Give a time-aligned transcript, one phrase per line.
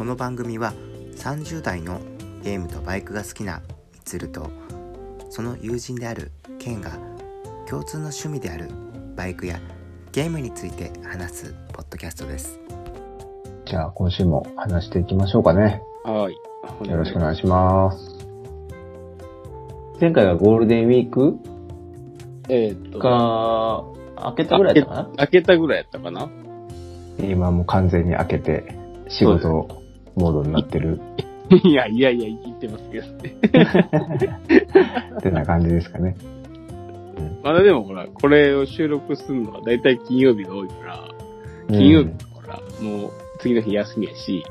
[0.00, 0.72] この番組は
[1.16, 2.00] 30代の
[2.42, 3.60] ゲームとバイクが好きな
[3.92, 4.50] みつると
[5.28, 6.92] その友人であるケンが
[7.68, 8.70] 共通の趣味である
[9.14, 9.60] バイクや
[10.12, 12.58] ゲームについて話すポッドキャストです
[13.66, 15.82] じゃあ今週も話していきましょうかね。
[16.04, 16.88] はい。
[16.88, 18.26] よろしくお願いします。
[20.00, 21.36] 前回がゴールデンウィーク？
[22.48, 23.84] えーっと、が、
[24.32, 25.16] 開けたぐらいだったかな？
[25.18, 26.30] 開けたぐらいやったかな？
[27.18, 28.78] 今もう完全に開けて
[29.10, 29.79] 仕事
[30.20, 31.00] モードになってる
[31.64, 33.34] いやいやいや、言ってますけどね。
[35.18, 36.16] ってな感じですかね。
[37.42, 41.04] まだでもほら、これを収録するのはだいたい金曜日が多いから、
[41.68, 44.44] 金曜日ほら、もう次の日休みやし、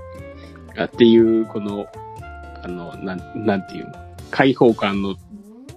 [0.77, 1.85] あっていう、この、
[2.63, 3.91] あの、なん、なんていうの、
[4.31, 5.15] 開放感の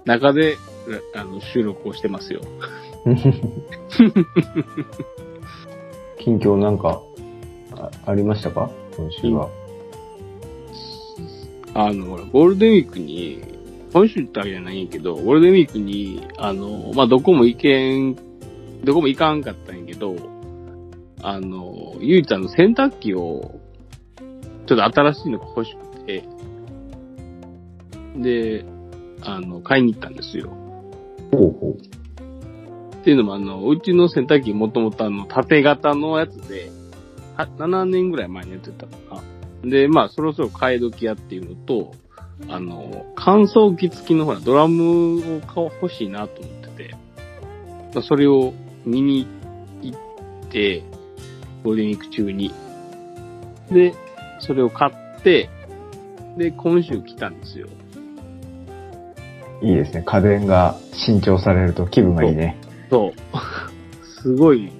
[0.05, 0.57] 中で、
[1.15, 2.41] あの、収録をしてますよ。
[3.05, 3.15] う ん
[6.19, 7.01] 近況なんか
[7.77, 8.69] あありましたか？
[8.97, 9.49] 今週は。
[11.73, 13.41] あの、ゴールデンウィークに、
[13.91, 18.15] 今週ってわけじゃないんやけど、ゴールデンウィークに、あの、まあ、どこも行けん、
[18.83, 20.15] どこも行かんかったんやけど、
[21.21, 23.59] あの、ゆいちゃんの洗濯機を、
[24.65, 26.23] ちょっと新しいのが欲しくて、
[28.17, 28.65] で、
[29.21, 30.49] あの、買いに行ったんですよ。
[31.31, 31.77] ほうほ
[33.01, 36.71] っていうのも、あの、うちの洗濯機もともとあの、縦型のやつで、
[37.35, 39.32] は7年ぐらい前にやってたかな。
[39.63, 41.93] で、まあ、そろそろ替え時やっていうのと、
[42.49, 46.95] あの、乾燥機付きのほら、ドラムを買お欲しいなと思ってて、
[47.93, 48.53] まあ、それを
[48.85, 49.27] 見に
[49.81, 50.83] 行って、
[51.63, 52.53] ゴールデンウィーク中に。
[53.71, 53.93] で、
[54.39, 55.49] それを買って、
[56.37, 57.67] で、今週来たんですよ。
[59.61, 59.65] う。
[59.65, 60.03] いいですね。
[60.05, 62.57] 家電が新調されると気分がいいね。
[62.89, 63.19] そう。
[64.21, 64.71] すごい、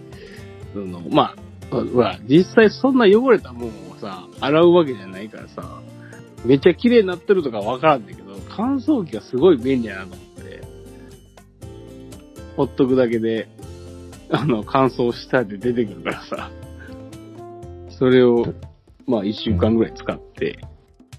[0.74, 1.36] その、ま
[1.72, 3.93] あ、ほら、実際そんな汚れたもん
[4.44, 5.82] 洗うわけじゃないからさ、
[6.46, 10.62] めっちゃ綺麗になってるとかわからんだけど、乾燥機がすごい便利やなと思って、
[12.58, 13.48] ほっとくだけで、
[14.30, 16.52] あの、乾燥したで出てくるからさ、
[17.90, 18.54] それを、
[19.08, 20.60] まあ一週間ぐらい使って、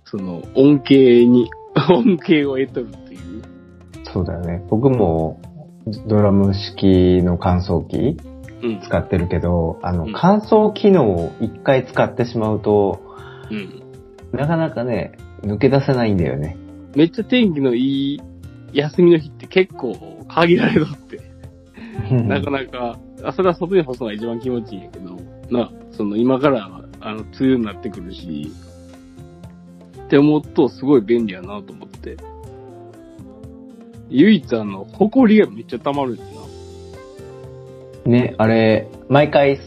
[0.05, 1.51] その、恩恵に、
[1.91, 3.43] 恩恵を得とるっていう。
[4.13, 4.65] そうだよね。
[4.69, 5.41] 僕も
[6.07, 8.17] ドラム式の乾燥機
[8.63, 8.81] うん。
[8.81, 13.04] 使ってるけど、あのうん、乾燥機能を一回使ってしまうと、
[13.51, 13.83] うん。
[14.33, 15.13] なかなかね、
[15.43, 16.57] 抜け出せないんだよね。
[16.95, 18.21] めっちゃ天気のいい
[18.73, 21.21] 休みの日って結構限られとって、
[22.11, 25.17] なかなか、あ、それは外に干すのが一番気持ちいいんやけど、
[25.51, 28.51] な、その今から、あの、梅雨になってくるし、
[30.05, 32.17] って思うとすごい便利やなと思って。
[34.11, 36.45] 唯一あの、埃がめっちゃ溜まるんですよ
[38.07, 39.59] ね、あれ、毎回、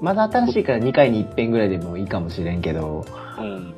[0.00, 3.21] まだ新しいから2回に一遍ぐらいでもいいかもしれんけど、な。
[3.42, 3.74] うん。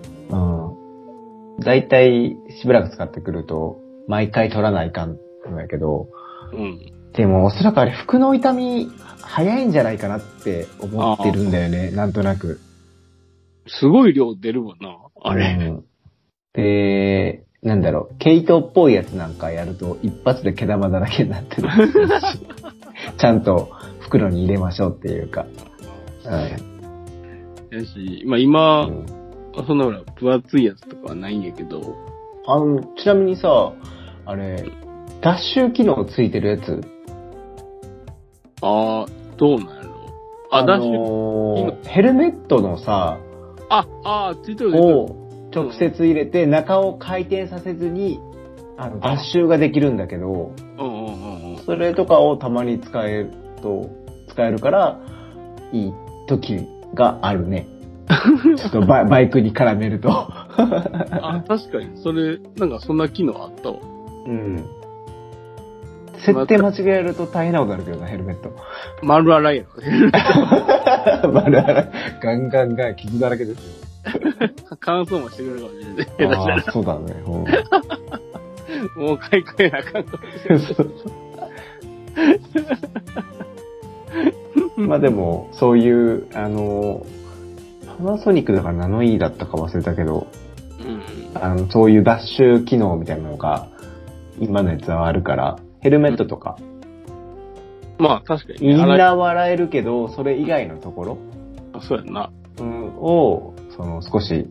[1.56, 1.60] うん。
[1.60, 5.18] だいたいしばらく使ってくると、毎回取らないかん
[5.50, 6.08] のやけど、
[6.52, 6.92] うん。
[7.12, 12.60] でもおそらくあれ服の痛み早いんじゃないかなって思ってるんだよね、なんとなく。
[13.66, 15.56] すごい量出るもんな、あれ。
[15.60, 15.84] うん
[16.54, 21.74] で、なんだろう、毛糸っぽいやつなんかやると一発で毛玉だらけになってるし
[23.18, 25.46] ちゃんと袋に入れましょうっていうか。
[27.72, 29.23] やし、まあ今う、ん
[29.66, 31.96] そんなほら、分厚いやつとかはないんやけど、
[32.46, 33.72] あの、ちなみにさ、
[34.26, 34.64] あれ、
[35.20, 36.80] 脱臭機能ついてるやつ？
[38.62, 39.94] ああ、どうなんやろ
[40.50, 43.18] あ、ダッシュ、のーヘルメットのさ、
[43.70, 44.72] あ、ああ、ついてる。
[44.74, 48.20] を直接入れて中を回転させずに、
[48.76, 51.64] あの、脱臭ができるんだけど、うんうんうんうん。
[51.64, 53.30] それとかをたまに使える
[53.62, 53.88] と、
[54.28, 55.00] 使えるから、
[55.72, 55.94] いい
[56.28, 57.68] 時があるね。
[58.56, 60.10] ちょっとバイバイクに絡めると。
[60.10, 63.78] あ、確かに、それ、なんかそんな機能あったわ。
[64.26, 64.64] うん。
[66.18, 68.50] 設定間違えると大変なことになるけどな、ヘルメット。
[69.02, 69.64] 丸洗いや
[71.22, 71.28] ろ。
[71.32, 71.90] 丸洗い
[72.22, 73.84] ガンガンガン傷だらけですよ。
[74.80, 75.86] 乾燥もしてくれるかもし
[76.18, 76.36] れない。
[76.36, 77.22] ああ、そうだね。
[77.26, 77.44] うん
[78.96, 80.64] もう買い替えなあかんかもしれな
[84.76, 84.88] い。
[84.88, 87.06] まあでも、そういう、あの、
[87.98, 90.26] パナソニックだからナノイーだったか忘れたけど、
[90.80, 91.42] うん。
[91.42, 93.68] あの、そういうダッシュ機能みたいなのが、
[94.38, 96.56] 今のやつはあるから、ヘルメットとか、
[97.98, 101.18] まあ確かに、みんな笑えるけど、それ以外のところ、
[101.72, 102.30] あそうやんな。
[102.58, 104.46] うん、を、その少し、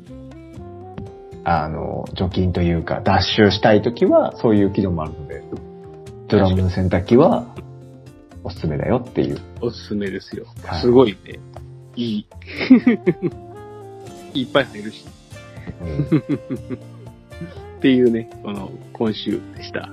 [1.43, 5.43] あの、除菌というか、脱臭したいときは、そういう機能もあるので、
[6.29, 7.45] ドラムの洗濯機は、
[8.43, 9.39] おすすめだよっていう。
[9.61, 10.45] おすすめですよ。
[10.65, 11.39] はいすごいね。
[11.95, 12.27] いい。
[14.41, 15.05] いっぱい入るし。
[15.81, 16.79] うん
[17.77, 19.89] っていうね、この、今週でした。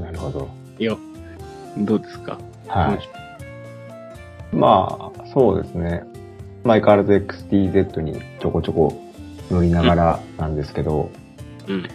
[0.00, 0.48] なるほど。
[0.80, 0.98] よ。
[1.78, 2.38] どうですか？
[2.66, 4.56] はい。
[4.56, 6.02] まあ、そうですね。
[6.64, 9.00] 相変わらず XTZ にちょこちょこ
[9.48, 11.10] 乗りながらなんですけど、
[11.68, 11.88] うん。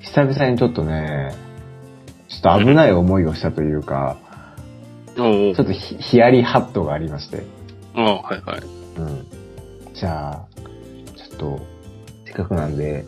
[0.00, 1.34] 久々にちょっとね、
[2.28, 4.16] ちょっと危ない思いをしたというか、
[5.18, 7.42] おうちょっとヒヒヤリハットがありまして、
[7.94, 8.60] ああ、はいはい。
[8.98, 9.26] うん。
[9.94, 10.46] じゃあ、
[11.16, 11.60] ちょっと、
[12.24, 13.04] せっかくなんで、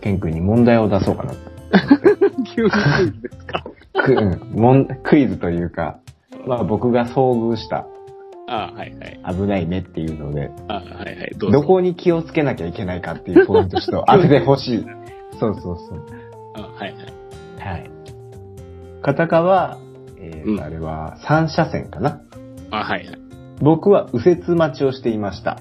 [0.00, 1.34] ケン君に問題を出そうかな。
[2.56, 3.64] 急にクイズですか？
[4.04, 4.14] くう
[4.56, 5.98] んもんクイズというか、
[6.46, 7.86] まあ僕が遭遇した
[8.46, 8.94] ああ、はい
[9.24, 9.34] はい。
[9.36, 11.32] 危ないねっていうので、ああ、はいはい。
[11.38, 11.60] どうぞ。
[11.60, 14.84] どこに気をつけなきゃいけないかっていうポイントちょっと 当ててほしい。
[15.40, 16.02] そうそうそう。
[16.54, 16.92] あはい
[17.62, 17.70] はい。
[17.70, 17.90] はい。
[19.00, 19.78] 片側は、
[20.32, 22.20] えーうんあれは3車線かな？
[22.70, 23.18] あはいはい。
[23.60, 25.60] 僕は右折待ちをしていました。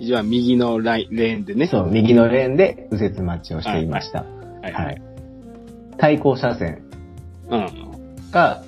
[0.00, 1.68] じゃあ、右のライン、レーンでね。
[1.68, 4.24] そう、右のレーンで右折待ちをしていました。
[4.24, 4.98] はいははいい。。
[5.98, 6.82] 対向車線
[7.48, 7.68] うん。
[8.32, 8.64] が、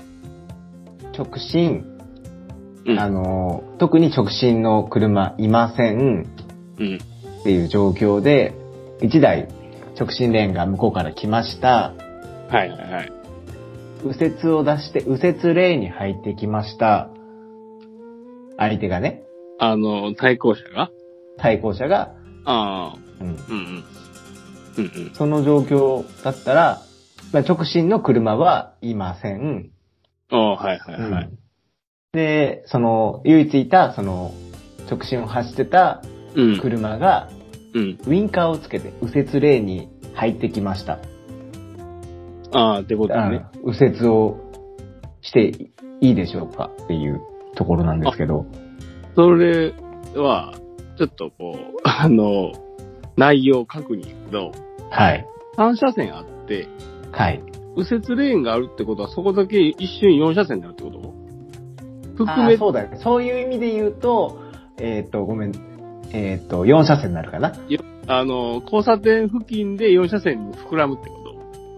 [1.18, 1.84] 直進、
[2.86, 2.98] うん。
[3.00, 5.98] あのー、特に直進の車いません
[6.78, 6.98] うん。
[7.40, 8.54] っていう状況で、
[9.00, 9.48] 1台
[9.98, 11.92] 直進レーンが向こうから来ました。
[12.48, 13.12] はいはいはい。
[14.06, 17.10] 右折を出して右折レーンに入ってきました。
[18.58, 19.22] 相手がね、
[19.58, 20.90] あの、対向車が？
[21.38, 22.14] 対向車が、
[22.44, 23.84] ああ、うん、うんうん。
[24.78, 25.14] うんうん。
[25.14, 26.80] その状況だったら、
[27.32, 29.70] まあ、直進の車はいません。
[30.30, 31.30] ああ、はいはいはい。
[32.12, 34.32] で、その、唯一いた、その、
[34.90, 36.02] 直進を走ってた
[36.34, 36.60] うん。
[36.60, 37.28] 車が、
[37.74, 37.98] うん。
[38.06, 40.98] ウインカーをつけて右折レーンに入ってきました。
[42.52, 43.46] ああ、ってことだね。
[43.62, 44.36] うん右折を
[45.22, 45.48] して
[46.00, 47.20] いいでしょうかっていう
[47.56, 48.46] ところなんですけど。
[49.16, 49.72] それ
[50.14, 50.54] は、
[50.98, 52.52] ちょっとこう、 あの、
[53.16, 54.52] 内容確認やけど、
[54.90, 55.26] はい。
[55.56, 56.68] 3車線あって、
[57.12, 57.42] はい。
[57.76, 61.14] 右折レーンがあるってことは、そこだけ一瞬4車線になるってこと？
[62.16, 62.96] 含あめーそうだね。
[63.02, 64.38] そういう意味で言うと、
[64.78, 65.52] えっ、と、ごめん。
[66.12, 67.52] えっ、と、4車線になるかな。
[68.06, 71.25] あの、交差点付近で4車線に膨らむってこと？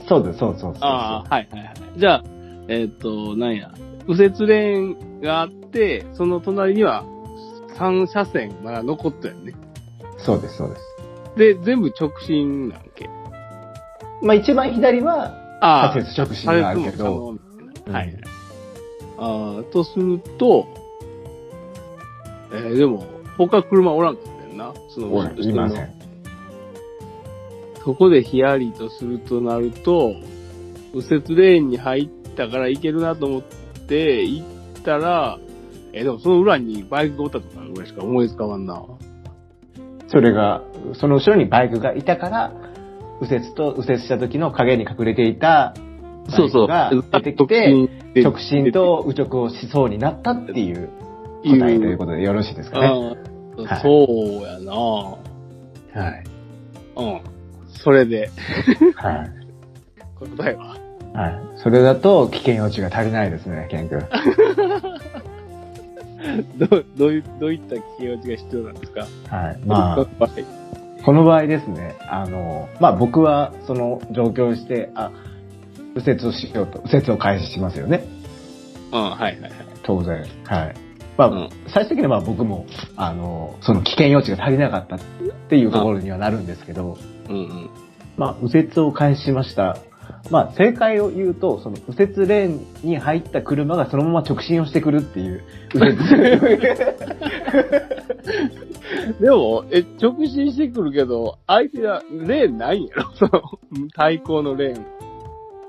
[0.09, 0.75] そうです、そうそう。
[0.81, 1.75] ああ、はいはいはい。
[1.97, 2.25] じゃあ、
[2.69, 3.71] えっ、と、なんや、
[4.07, 4.81] 右折レー
[5.19, 7.05] ンがあって、その隣には
[7.77, 9.55] 3車線まだ残ってるね。
[10.19, 10.83] そうです、そうです。
[11.37, 13.09] で、全部直進なんけ？
[14.23, 17.39] まあ一番左は、あ左折直進があるけど、左折も
[17.85, 19.57] 可能はいうん。
[19.59, 20.67] ああ、とすると、
[22.53, 23.05] えーでも、
[23.37, 24.75] 他車おらんかったよな。
[24.89, 25.98] そのおいいません。
[27.89, 30.13] そこでヒヤリとするとなると、
[30.93, 33.43] 右折レーンに入ったから行けるなと思っ
[33.89, 35.39] て行ったら、
[35.95, 38.85] えーでもその裏にバイクがおったとかぐらいしか思いつかまんな。
[40.09, 40.65] それが、
[41.01, 42.53] その後ろにバイクがいたから、
[43.23, 45.73] 右折と右折した時の影に隠れていた
[46.31, 50.91] バイクが出てきて、直進と右直をしそうになったっていう
[51.43, 52.87] 答えということでよろしいですかね。
[52.87, 53.17] あはい
[53.67, 55.19] あそうやなは
[56.11, 56.25] い。
[56.97, 57.38] うん。
[57.83, 58.31] それで、
[58.97, 59.31] はい。
[60.37, 60.77] 答えは。
[61.15, 61.39] はい。
[61.63, 64.05] それだと危険予知が足りないですね、ケン君。
[66.59, 69.07] どう、どういう、どういった気持ちが必要なんですか？
[69.29, 69.59] はい。
[69.65, 70.09] まあ、はい。
[71.05, 75.11] この場合ですね、あの、まあ僕はその状況をして、あ、
[75.95, 78.05] 右折をしようと、右折を開始しますよね。
[78.93, 79.53] うん、はいはいはい。
[79.85, 80.25] 当然。
[80.45, 80.75] はい。
[81.17, 84.99] まあ、うん最終的にはまあ僕も、あの、その危険予知が足りなかったっ
[85.49, 87.71] ていうところにはなるんですけど、うんうん。
[88.17, 89.79] まあ、右折を開始しました。
[90.31, 95.43] まあ、正解を言うと、その右折レーンに入った車がそのまま直進をしてくるっていう、
[95.75, 96.59] 右折。
[99.21, 103.05] でも、え、直進してくるけど、相手はレーンないんやろ？
[103.17, 103.43] その、
[103.95, 104.87] 対向のレーン。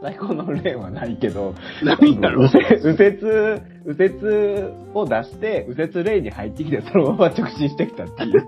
[0.02, 2.44] 最高のレーンはないけど、ないんだろ？
[2.44, 4.64] 右折、右折、右折
[4.94, 8.46] を出して、右折レーンに入ってきて、そのまま直進してきたっていう。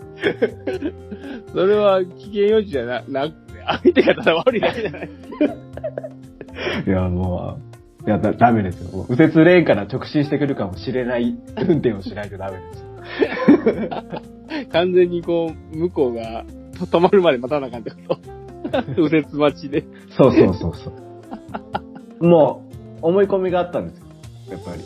[1.52, 5.10] それは危険予知じゃな、なくて、相手がただ悪いだけじゃない。
[6.86, 7.58] いや、も
[8.04, 9.06] う、いや、だ、ダメですよ。
[9.08, 14.66] 右折レーンから直進してくるかもしれない運転をしないとダメですよ。
[14.72, 16.44] 完全にこう、向こうが
[16.78, 18.36] と止まるまで待たなあかんってこと。
[18.96, 19.84] 右折待ちで。
[20.10, 20.92] そうそうそうそ
[22.20, 22.26] う。
[22.26, 22.62] も
[23.02, 24.04] う、思い込みがあったんですよ。
[24.50, 24.82] やっぱり。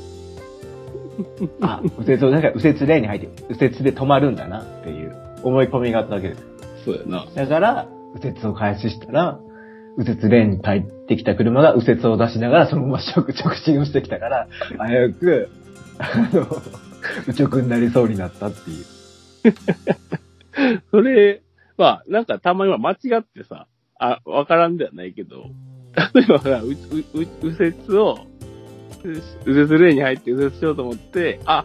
[1.60, 6.42] あ、右折を、なんか右折レーンに入って、右折で止まるんだなっていう思い込みがあったわけです。
[6.84, 7.26] そうやな。
[7.34, 9.38] だから、右折を開始したら、
[9.98, 14.48] 右折レーンに帰ってきた車が右折を出しながらそのまま直直進をしてきたから、
[14.86, 15.48] 危うく、
[15.98, 16.46] あの、
[17.28, 18.84] 宇宙くんになりそうになったっていう。
[20.90, 21.42] それ、
[21.76, 23.66] まあ、なんかたまには間違ってさ、
[23.98, 25.44] あ、わからんではないけど、
[26.14, 26.76] 例えばほら、う、う、う
[27.14, 28.18] 右折を、
[29.46, 31.64] 右折レーンに入って右折しようと思って、あ、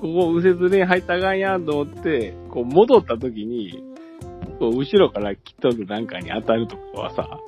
[0.00, 3.84] ここ右折レーン入ったらあかんやんと思って、こう戻った時に、
[4.58, 7.38] こう後ろから来とるなんかに当たるとかはさ、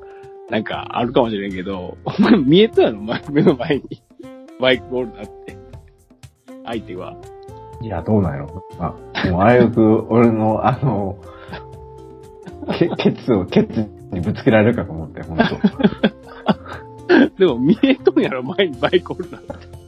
[0.50, 4.02] なんかあるかもしれんけど、お前見えたやろ、前目の前に。
[4.60, 5.56] バイクおるなって。
[6.66, 7.16] 相手は。
[7.80, 8.62] いや、どうなんやろ？
[8.78, 8.94] あ、
[9.30, 11.16] もう、あやく、俺の、あの、
[12.78, 15.44] け、ケツを、ケツにぶつけられるかと思って、ほんと。
[17.38, 19.81] でも見えとんやろ、前にバイクおるなんて。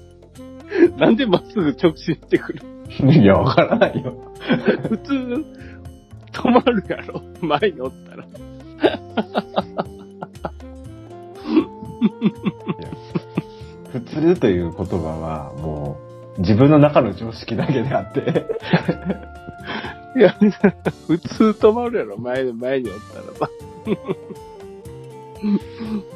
[0.99, 2.61] なんでまっすぐ直進してくる？
[3.13, 4.15] いや、わからないよ。
[4.89, 5.13] 普通、
[6.33, 8.25] 止まるやろ、前におったら。
[13.93, 15.97] 普通という言葉は、も
[16.37, 18.47] う、自分の中の常識だけであって、
[20.17, 20.33] いや、
[21.07, 23.51] 普通止まるやろ、前に、前におったらさ。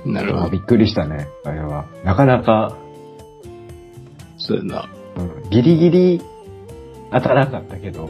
[0.07, 0.51] なるほど。
[0.51, 1.87] びっくりしたね、あれは。
[2.05, 2.77] なかなか、
[4.49, 4.89] そうやな。
[5.17, 6.21] うん、ギリギリ
[7.13, 8.09] 当たらなかったけど、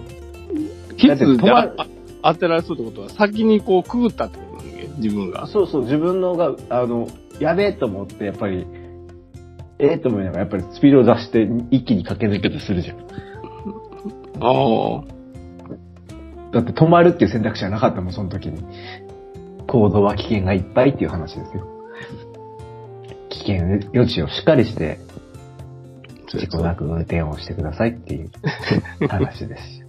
[0.97, 1.75] キだってツで止まる
[2.23, 5.49] あ当てられそうってことは、先にこうくぐったってことなんだけど自分が。
[5.49, 7.09] そうそう、自分のが、あの、
[7.41, 8.67] やべえと思って、やっぱり、
[9.81, 12.99] ええと思いながら、やっぱりスピードを出して、一気に駆け抜けてするじゃん。
[14.41, 15.03] ああ。
[16.53, 18.63] だって止まるっていう選択肢はなかったもん、その時に。
[19.67, 21.67] 行動は危険がいっぱいっていう話ですよ。
[23.29, 24.99] 危険予知をしっかりして、
[26.37, 28.31] 事故なく運転をしてくださいっていう
[29.09, 29.85] 話です。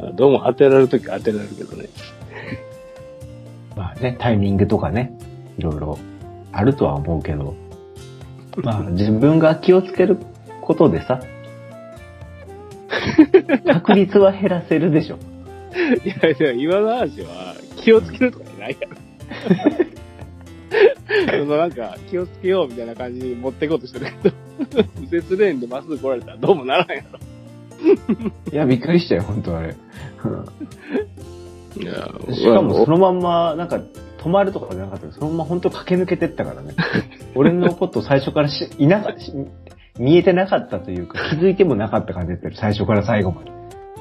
[0.16, 1.88] どうも当てられるとき当てられるけどね。
[3.76, 5.12] まあね、タイミングとかね、
[5.58, 5.98] いろいろ
[6.52, 7.54] あるとは思うけど、
[8.56, 10.18] まあ自分が気をつける
[10.62, 11.20] ことでさ、
[13.66, 15.18] 確率は減らせるでしょ。
[16.04, 18.96] いやいや、今の話は気をつけるとかじゃないやろ。
[21.30, 27.18] そのなんか、気をつけようみたいな感じに持っていこうとしてるけど、右折レーンでまっすぐ来られたらどうもならんやろ。
[28.52, 29.74] いや、びっくりしたよ、本当あれ。
[31.76, 31.92] いや
[32.34, 33.80] しかもそのまんま、なんか、
[34.18, 36.74] 止まるとかじゃなかったけどそのまま本当駆け抜けてったからね。
[37.34, 39.32] 俺のこと最初からし、いなか、し
[39.98, 43.50] 見えてなかったというか、気づいてもなかった感じだったよ、最初から最後まで。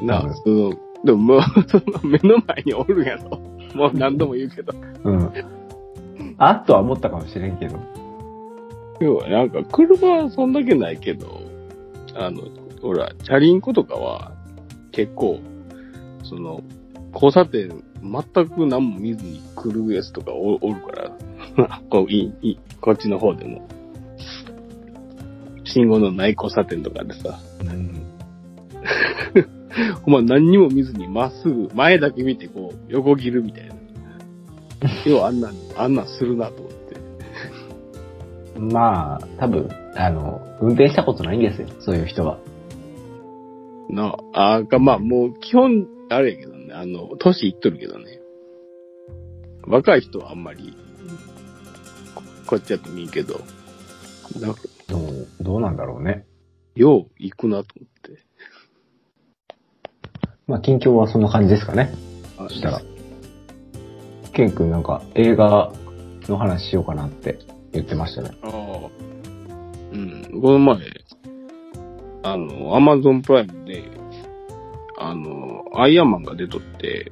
[0.05, 0.74] なあ、その、
[1.05, 3.39] でももう、その目の前におるんやろ。
[3.75, 4.74] もう何度も言うけど。
[5.03, 5.31] うん。
[6.39, 7.79] あっとは思ったかもしれんけど。
[9.00, 11.41] 要はなんか、車はそんだけないけど、
[12.15, 12.41] あの、
[12.81, 14.31] ほら、チャリンコとかは、
[14.91, 15.39] 結構、
[16.24, 16.63] その、
[17.13, 23.67] 交差点、全く何も見ずに来るやつとかおおるから、 こう、いい、こっちの方でも。
[25.65, 28.01] 信号のない交差点とかでさ、うん。
[30.05, 33.75] お前何にも見ずにまっすぐ、前だけ見てこう、横切るみたいな。
[35.05, 36.79] 要はあんなん、あんなんするなと思って。
[38.59, 42.39] まあ、多分、あの、運転したことないんですよ、そういう人は。
[43.89, 48.19] なあ、あが、まあもう基本、あれやけどね、あの、年いっとるけどね。
[49.65, 50.75] 若い人はあんまり、
[52.15, 53.41] ここっちやと見んけど、
[54.39, 56.25] なんか、どう、どうなんだろうね。
[56.75, 58.24] よう行くなと思って。
[60.48, 61.93] まあ、近況はそんな感じですかね。
[62.38, 62.81] あそしたら。
[64.39, 65.74] ケン君なんか映画
[66.29, 67.39] の話しようかなって
[67.74, 68.31] 言ってましたね。
[68.41, 68.51] ああ。
[69.91, 70.41] うん。
[70.41, 70.77] この前、
[72.24, 73.84] あの、アマゾンプライムで、
[74.98, 77.12] あの、アイアンマンが出とって、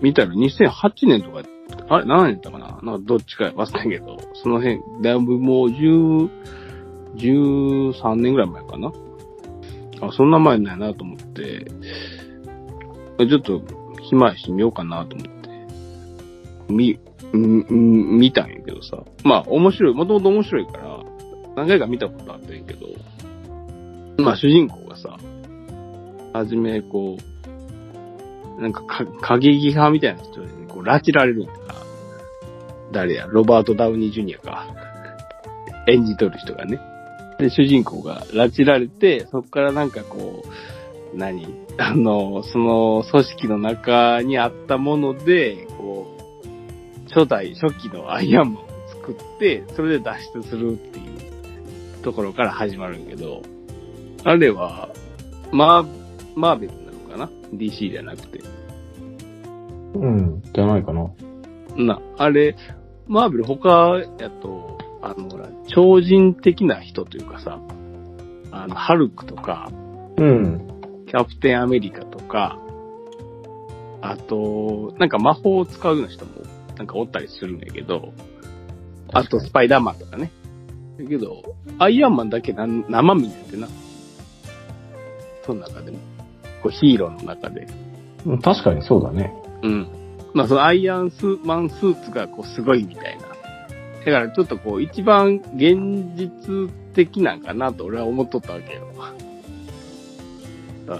[0.00, 1.42] 見たら2008年とか、
[1.88, 2.80] あれ何年だったかな？
[2.82, 6.30] なんかどっちか忘れたけど、その辺、だいぶもう10、
[7.14, 8.92] 13年ぐらい前かな？
[10.00, 11.70] あ、そんな前ないなと思って、
[13.18, 13.62] ちょっと
[14.02, 15.33] 暇やし見ようかなと思って、
[16.68, 16.98] み、
[17.36, 19.02] ん見たんやけどさ。
[19.24, 21.00] まあ面白い、もともと面白いから、
[21.56, 22.86] 何回か見たことあったんやけど、
[24.18, 25.18] まあ主人公がさ、
[26.32, 27.18] はじめこ
[28.58, 31.74] う、なんかか過激派みたいな人にこう拉致られるんやから、
[32.92, 34.68] 誰や、ロバート・ダウニー・ジュニアか。
[35.86, 36.78] 演じとる人がね。
[37.38, 40.44] で、主人公が拉致られて、そこからなんかこ
[41.12, 41.46] う、何？
[41.78, 46.13] あの、その組織の中にあったもので、こう、
[47.14, 51.02] 初代、初期のアイアンマンを作って、それで脱出するってい
[52.00, 53.42] うところから始まるんやけど、
[54.24, 54.88] あれは、
[55.52, 55.86] マー、
[56.34, 58.40] マーベルなのかな ?DC じゃなくて。
[59.94, 60.42] うん。
[60.52, 61.10] じゃないかな。
[61.76, 62.56] な、あれ、
[63.06, 67.60] マーベル他やと、あの、ほら、超人的な人というかさ、
[68.50, 69.70] あの、ハルクとか、
[70.16, 71.06] うん。
[71.06, 72.58] キャプテンアメリカとか、
[74.00, 76.32] あと、なんか魔法を使うような人も、
[76.76, 78.12] なんかおったりするんだけど、
[79.12, 80.30] あとスパイダーマンとかね。
[80.98, 81.42] だけど、
[81.78, 83.68] アイアンマンだけな生身なんてな。
[85.44, 85.98] その中でも。
[86.62, 87.66] こうヒーローの中で。
[88.26, 89.32] うん確かにそうだね。
[89.62, 89.86] うん。
[90.32, 93.28] まあそのアイアンスマンスーツがこうすごいみたいな。
[94.04, 98.94] だからちょっとこう一番現実的なんかなと俺は思っとったわけよ。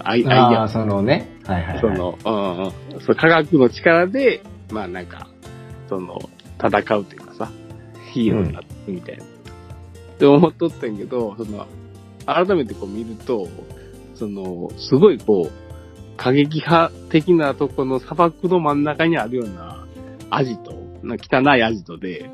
[0.03, 1.29] アイアンああ、そのね。
[1.45, 1.81] はいはい、はい。
[1.81, 4.41] その、うんうん、そう科学の力で、
[4.71, 5.27] まあなんか、
[5.87, 6.17] その、
[6.57, 7.51] 戦うというかさ、
[8.13, 9.23] ヒーローになってみたいな。
[9.23, 9.27] っ
[10.17, 11.67] て思っとったんやけど、その、
[12.25, 13.47] 改めてこう見ると、
[14.15, 19.85] その、すごいこう、過激派的なとこの砂漠の真ん中にあるような
[20.29, 20.71] アジト、
[21.03, 22.29] な汚いアジトで、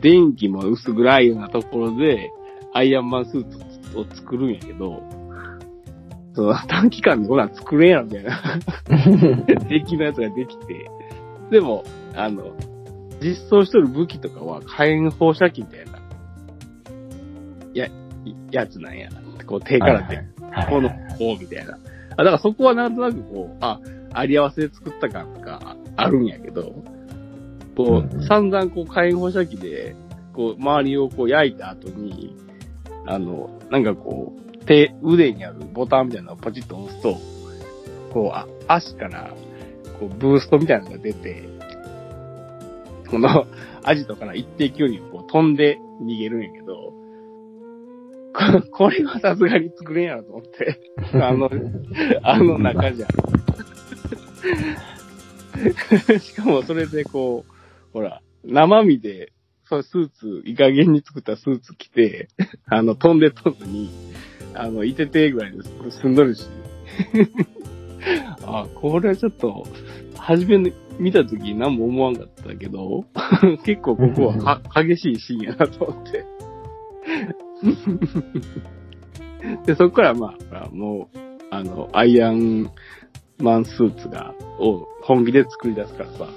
[0.00, 2.30] 電気も薄暗いようなところで、
[2.72, 5.02] アイアンマンスーツを作るんやけど、
[6.34, 8.42] その短期間でこんなん作れんやろみたいな。
[9.68, 10.90] 敵のやつができて、
[11.50, 11.84] でも、
[12.16, 12.52] あの、
[13.20, 16.00] 実装しとる武器とかは火炎放射器みたいな、
[17.74, 17.88] や、
[18.50, 19.10] やつなんや。
[19.46, 20.22] こう手から出て、は
[20.64, 21.78] いこの、こうみたいな。
[22.16, 23.80] あ、だからそこはなんとなくこう、あ、
[24.12, 26.72] あり合わせで作った感があるんやけど、
[27.76, 29.94] こう散々こう火炎放射器で、
[30.32, 32.36] こう、周りをこう焼いた後に、
[33.06, 37.16] あの、なんかこう、手、腕にあるボタンみたいなのをポチッと押すと、
[38.12, 39.34] こう、あ足から、
[40.00, 41.48] こう、ブーストみたいなのが出て、
[43.10, 43.46] この、
[43.84, 46.92] アジトから一定距離をこう飛んで逃げるんやけど、
[48.32, 50.80] ここれはさすがに作れんやろと思って、
[51.14, 51.50] あの、
[52.22, 53.08] あの中じゃ。
[56.20, 57.52] しかもそれでこう、
[57.92, 59.32] ほら、生身で、
[59.64, 62.28] そうスーツ、いい加減に作ったスーツ着て、
[62.66, 63.90] あの、飛んで飛んずに、
[64.54, 66.46] あの、いててぐらいで済んどるし。
[68.42, 69.66] あ、これはちょっと、
[70.16, 73.04] 初めに見たとき何も思わんかったけど、
[73.64, 76.24] 結構ここはは激しいシーンやなと思って。
[79.66, 81.18] で、そこからまあもう、
[81.50, 82.70] あの、アイアン
[83.38, 86.28] マンスーツが、を本気で作り出すからさ、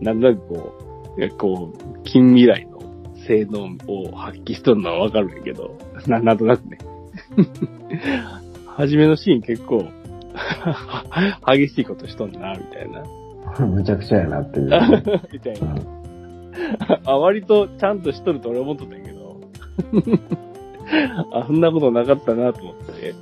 [0.00, 0.72] なんとなくこ
[1.16, 2.80] う、こう、近未来の
[3.26, 6.78] 性能を発揮しとるのはわかるんやけど、な、なんとなくね。
[8.66, 9.88] 初めのシーン結構、
[11.46, 13.02] 激しいことしとんな、みたいな。
[13.66, 14.70] むちゃくちゃやなっていう。
[15.32, 15.72] みたいな。
[15.72, 15.96] うん
[17.04, 19.40] あ、割とちゃんとしとると俺思っとったんやけど。
[21.32, 23.14] あ、そんなことなかったなと思って。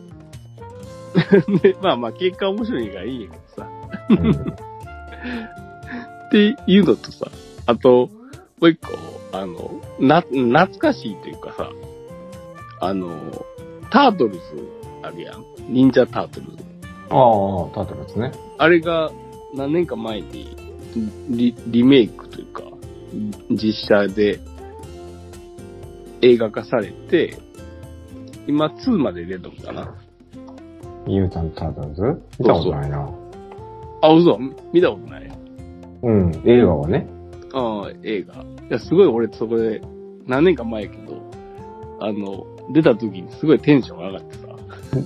[1.63, 3.69] で、まあまあ、結果面白いからいいんやけどさ。
[6.27, 7.27] っていうのとさ、
[7.67, 8.09] あと、
[8.61, 8.93] もう一個、
[9.37, 11.71] あの、な、懐かしいというかさ、
[12.81, 13.11] あの、
[13.91, 14.41] タートルズ
[15.03, 15.45] あるやん。
[15.69, 16.74] 忍者タートルズ。
[17.11, 18.33] ああ、タートルですね。
[18.59, 19.11] あれが
[19.55, 20.57] 何年か前に
[21.31, 22.63] リリメイクというか、
[23.51, 24.41] 実写で
[26.23, 27.37] 映画化されて、
[28.47, 29.95] 今2まで出たのかな？
[31.07, 32.03] ミュータントタートルズ
[32.39, 33.11] 見たことないな。
[34.03, 34.39] あ、嘘
[34.73, 35.25] 見たことない
[36.03, 37.07] うん、映画はね。
[37.55, 38.35] ああ、映画。
[38.35, 39.81] いや、すごい俺そこで、
[40.27, 41.23] 何年か前やけど、
[42.01, 44.44] あの、出た時にすごいテンション上がってさ、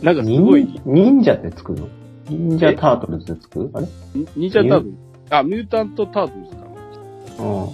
[0.03, 1.89] なんかすごい、忍忍者って作るの？
[2.29, 3.87] 忍者タートルズで作るあれ？
[4.37, 4.97] 忍者タートルズ、
[5.31, 6.67] あ、ミュータントタートルズかな。
[6.67, 6.71] あ
[7.65, 7.69] あ。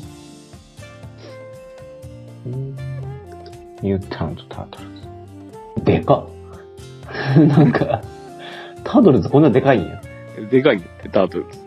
[3.82, 4.84] ミュータントタートル
[5.80, 5.84] ズ。
[5.84, 6.28] でかっ。
[7.46, 8.02] なんか、
[8.82, 10.00] タートルズこんなでかいんや。
[10.50, 11.58] でかいねって、タートルズ。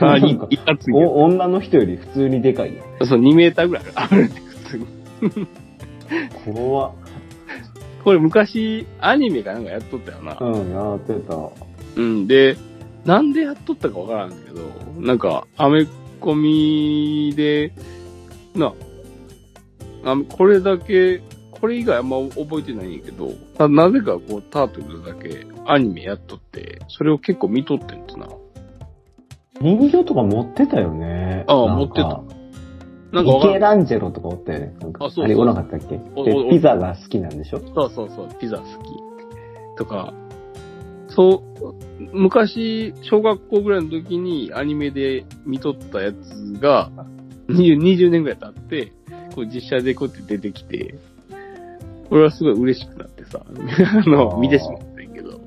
[0.00, 3.06] あ、いなんかいかつお女の人より普通にでかいやん。
[3.06, 4.86] そう、2メーターぐらいあるね、普通に。
[6.44, 6.92] 怖っ。
[8.04, 10.36] これ昔、アニメかなんかやっとったよな。
[10.40, 11.36] うん、やってた。
[11.96, 12.26] うん。
[12.26, 12.56] で、
[13.04, 14.62] なんでやっとったかわからんけど、
[15.00, 15.86] なんか、アメ
[16.20, 17.72] コミで、
[18.54, 18.72] な、
[20.04, 28.26] あこれだけ、これ以外あんま覚えてないんやけど、ななぜかこう、タートルズだけアニメやっとって、それを結構見とってんってな。
[29.60, 31.44] 人形とか持ってたよね。
[31.46, 32.41] ああなんか持ってた。
[33.12, 33.58] なんかわイケ。
[33.58, 34.74] ランジェロとかおったよね。
[34.80, 35.96] なんかあそうそうあれおなかったっけ？
[35.96, 37.60] でおお、ピザが好きなんでしょ？
[37.74, 38.68] そうそうそう、ピザ好き。
[39.76, 40.12] とか、
[41.08, 41.62] そう、
[42.12, 46.90] 昔、小学校ぐらいの時にアニメで見とったやつが、
[47.48, 48.92] 20, 20年ぐらい経って、
[49.34, 50.94] こう実写でこうやって出てきて、
[52.10, 55.38] 俺はすごい嬉しくなってさ、ああの、ー見てしまったんやけど。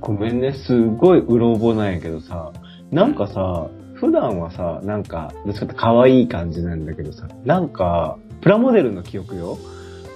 [0.00, 2.52] ごめんね、すごいうろ覚えなんやけどさ、
[2.92, 3.68] なんかさ、
[4.00, 9.58] 普段はさ、なんか、どっちかって可愛い感じなんだけどさ、なんか、プラモデルの記憶よ？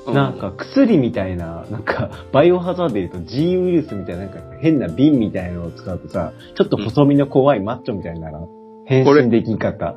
[0.06, 8.48] うなんか薬みたいな、なんかバイオハザードで言うと G ウイルスみたいな、なんか変な瓶みたいなのを使うとさ、ちょっと細身の怖いマッチョみたいにならん？
[8.86, 9.94] 変これ身でき方。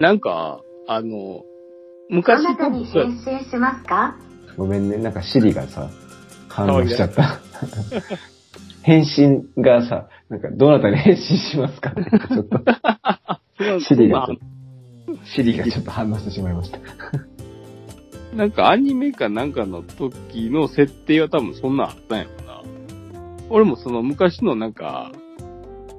[0.00, 1.42] なんか、あの、あ
[2.08, 4.16] 昔なたに変身しますか？
[4.56, 5.90] ごめんね、なんかシリがさ、
[6.48, 7.40] 反応しちゃった。
[8.86, 11.90] 変身がさ、なんかどなたに変身しますか？
[11.90, 12.60] ってちょっと、
[13.80, 16.78] シリがちょっと、シリがちょっと反応してしまいました。
[18.36, 22.62] なんかアニメかなんかの時の設定は多分そんなんあったんやろな。
[23.50, 25.10] 俺もその昔のなんか、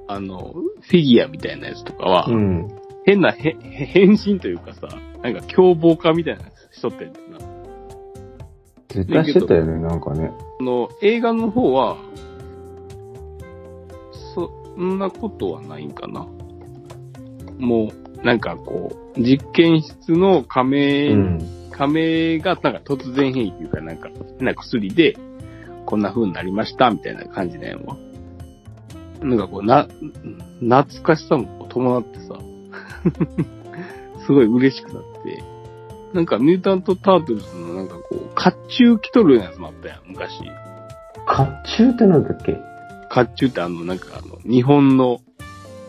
[0.07, 2.69] あの、フィギュアみたいなやつとかは、うん。
[3.05, 4.87] 変なへへ変身というかさ、
[5.21, 7.39] なんか凶暴化みたいな人ってんな。
[8.87, 10.31] 絶対してたよね、なんかね。
[10.61, 12.26] あの、映画の方は、そ
[14.83, 16.27] んなことはないんかな。
[17.57, 21.39] もう、なんかこう、実験室の仮名、うん。
[21.71, 24.09] 仮名がなんか突然変異っていうかなんか、
[24.39, 25.17] なんか薬で、
[25.85, 27.79] こんな風になりました、みたいな感じだよ。
[29.21, 29.87] なんかこう、な、
[30.59, 32.35] 懐かしさも伴ってさ、
[34.25, 35.43] すごい嬉しくなって、
[36.13, 38.51] なんかミュータント・タートルズのなんかこう、甲
[38.83, 40.39] 冑着とるようなやつもあったやん、昔。
[40.39, 41.43] 甲
[41.83, 42.57] 冑ってなんだっけ？
[43.17, 45.21] 甲冑ってあの、なんかあの、日本の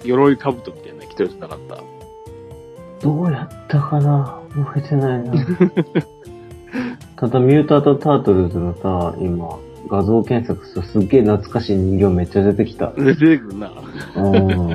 [0.05, 1.83] 鎧兜みたいなの着とるやつなかった。
[3.03, 4.41] どうやったかな？
[4.55, 5.35] 覚えてないな。
[7.17, 9.59] ただ、ミュータント・タートルズのさ、今、
[9.91, 12.93] 画像検索するとすっげえ懐かしい人形めっちゃ出てきた。
[12.93, 13.73] 出てくるな。
[14.17, 14.73] うん。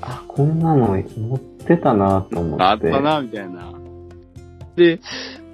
[0.00, 2.64] あ、こんなの持ってたなと思って。
[2.64, 3.72] あったな、みたいな。
[4.76, 5.00] で、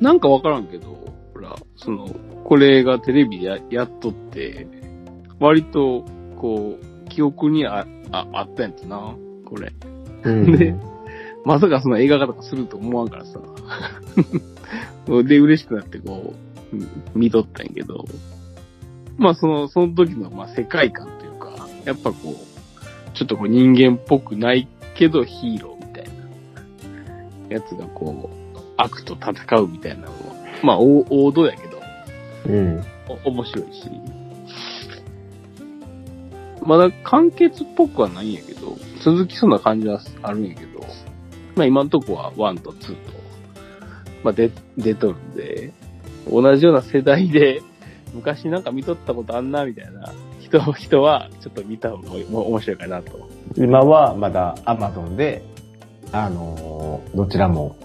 [0.01, 0.87] なんかわからんけど、
[1.35, 2.09] ほら、その、
[2.45, 4.67] これがテレビでややっとって、
[5.41, 6.05] 割と、
[6.37, 9.73] こう、記憶にあ、あ、あったんやつな、これ。
[10.25, 10.57] うん。
[10.57, 10.75] で
[11.45, 13.39] まさかその映画化とかすると思わんからさ。
[15.25, 16.35] で、嬉しくなってこ
[16.73, 18.05] う、うん見とったんやけど、
[19.17, 26.05] まあその、その時の、まあ世界観というか、やっぱこう、ちょっとこう人間っぽくないけどヒーローみたい
[27.49, 30.13] な、やつがこう、悪と戦うみたいなのは、
[30.63, 31.81] まあ王王道やけど、
[32.49, 32.85] うん。
[33.25, 33.91] お面白いし。
[36.67, 40.81] まだ完結っぽくはないんやけど、続きそうな感じはあるんやけど、
[41.57, 43.13] まあ今んとこは1と2と、
[44.23, 45.73] まあ出、出とるんで、
[46.31, 47.63] 同じような世代で、
[48.15, 53.29] 昔なんか見とったことあんな、みたいな人、人は、ちょっと見た方が面白いかなと。
[53.57, 55.43] 今はまだ Amazon で、
[56.13, 57.77] あのーどちらも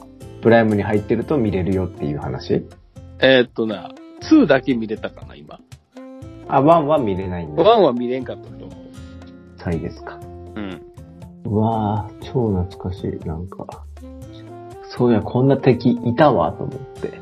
[0.42, 2.66] プライムに入ってると見れるよっていう話
[3.20, 5.60] えーっとな、2だけ見れたかな、今。
[6.48, 7.64] あ、1は見れないん1だ。
[7.64, 8.50] は見れんかった
[9.60, 9.76] と思う。
[9.76, 10.20] はいですか？
[10.56, 10.82] うん。
[11.46, 13.12] うわぁ、超懐かしい。
[13.28, 13.66] なんか、
[14.98, 17.20] そういや、こんな敵いたわ、と思って。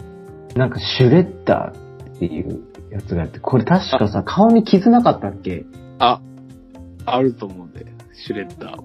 [0.57, 5.65] なんか、シュレッダーっていうやつがあって、これ確かさ、顔に傷なかったっけ？
[5.99, 6.21] あ、
[7.05, 8.83] あると思うんで、シュレッダーは。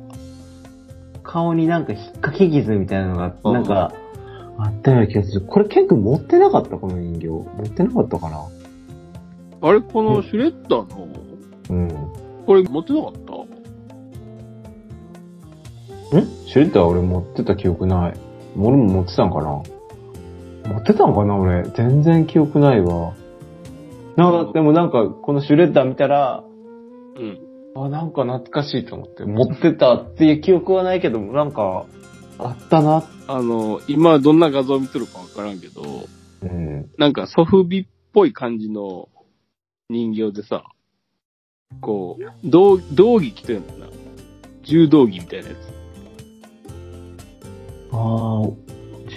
[1.23, 3.93] 顔になんか引っかき傷みたいなのが、うんなんか、
[4.59, 5.47] あったような気がする。
[5.47, 7.29] これケン君持ってなかったこの人形。
[7.29, 8.45] 持ってなかったかな？
[9.63, 11.09] あれ、このシュレッダーの、
[11.71, 11.87] うん。
[11.87, 12.13] ん
[12.45, 13.22] これ持ってなかった？
[16.47, 18.15] シュレッダー俺持ってた記憶ない。
[18.57, 19.63] 俺も持ってたんかな？
[20.71, 21.37] 持ってたんかな？
[21.37, 21.63] 俺。
[21.71, 23.15] 全然記憶ないわ。
[24.17, 26.45] なんか、でもなんか、このシュレッダー見たら、
[27.17, 27.39] うん。
[27.75, 31.87] あ、なんか懐かしいと思って、持ってたっていう記憶はないけど、なんか、
[32.39, 33.05] あったな。
[33.27, 35.83] あの、今どんな画像見てるかわからんけど、
[36.43, 36.91] うん。
[36.99, 39.09] なんかソフビっぽい感じの
[39.89, 40.65] 人形でさ、
[41.81, 43.87] こう、道道着着てるんだな。
[44.63, 45.72] 柔道着みたいなやつ。
[47.93, 48.49] ああ、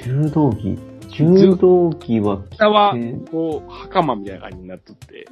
[0.04, 0.78] 柔道着。
[1.18, 2.94] 柔道着は着て、下は、
[3.32, 5.26] こう、袴みたいな感じになっとって、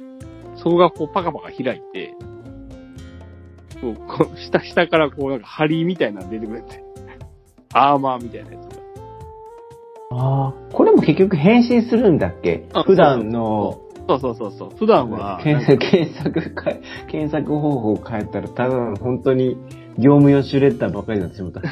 [0.56, 2.14] そこがこうパカパカ開いて、
[3.80, 6.82] こう、こう下、下からこうなんか針みたいなの出てくれて、
[7.74, 8.82] アーマーみたいなやつが。
[10.12, 12.66] ああ、これも結局変身するんだっけ？
[12.72, 14.20] あ普段の、そう。
[14.20, 14.70] そうそうそう。
[14.78, 16.72] 普段は、検索、検索か、
[17.08, 19.58] 検索方法を変えたら、ただの本当に
[19.98, 21.60] 業務用シュレッダーばっかりになってしまった。
[21.62, 21.68] タ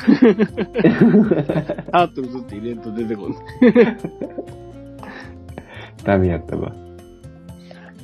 [2.06, 3.34] ートルズって入れんと出てこん。
[6.04, 6.72] ダメやったわ。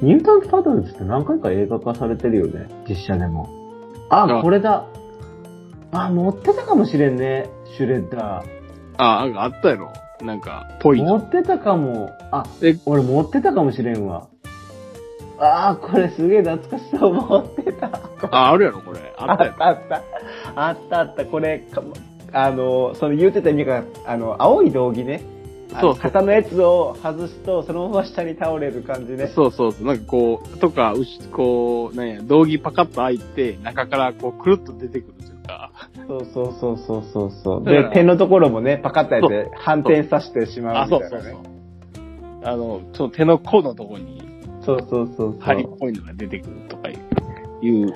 [0.01, 2.69] ニュータント・タートルズって何回か映画化されてるよね。
[2.89, 3.49] 実写でも。
[4.11, 4.85] あ、あこれだ。
[5.93, 7.49] あ、持ってたかもしれんね。
[7.77, 8.45] シュレッダ
[8.97, 9.91] あ、なんかあったやろ。
[10.25, 10.95] なんか、ぽー。
[10.95, 11.19] いの。
[11.19, 12.11] 持ってたかも。
[12.31, 14.29] あえ、俺持ってたかもしれんわ。
[15.39, 17.15] あー、これすげえ懐かしそう。
[17.15, 17.87] 持ってた。
[18.31, 19.15] あ、あるやろ、これ。
[19.17, 19.65] あったやろ。
[19.65, 20.03] あった。
[20.57, 21.25] あったあった。
[21.25, 21.83] これ、か
[22.33, 25.23] あの、その言うてた意味が、あの、青い道着ね。
[25.73, 29.31] あそうそう肩のやつを外すと、そのまま下に倒れる感じね。
[29.35, 29.87] そうそうそう。
[29.87, 35.71] なんかこう、とか、うし、こう、なんや、道着パカッと開いて、中からこう、くるっと出てくるというか。
[36.07, 37.65] そうそうそうそうそうそう。
[37.65, 42.45] で、点のところもね、パカッとやって反転させてしまあ、うみたいなねそうそうそう。。
[42.45, 44.28] あの、ちょっと手の甲のところに、
[44.69, 45.41] そうそうそうそう。
[45.41, 46.99] 針っぽいのが出てくるとかい
[47.63, 47.95] う、いう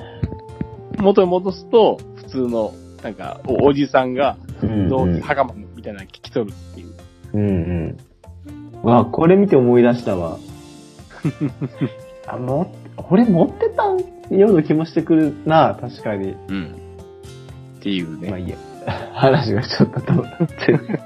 [0.98, 6.94] 元に戻すと、普通の、なんか、おおじさんが、うん道着、うん袴みたいなの着とるっていう。
[7.34, 7.48] うん
[8.82, 8.88] うん。
[8.88, 10.38] わ、これ見て思い出したわ。
[12.26, 13.84] あ、も、これ持ってた
[14.34, 16.34] ような気もしてくるな、確かに。
[16.48, 16.74] うん。
[17.80, 18.30] っていうね。
[18.30, 18.56] まあいいや。
[19.12, 21.00] 話がちょっと飛んで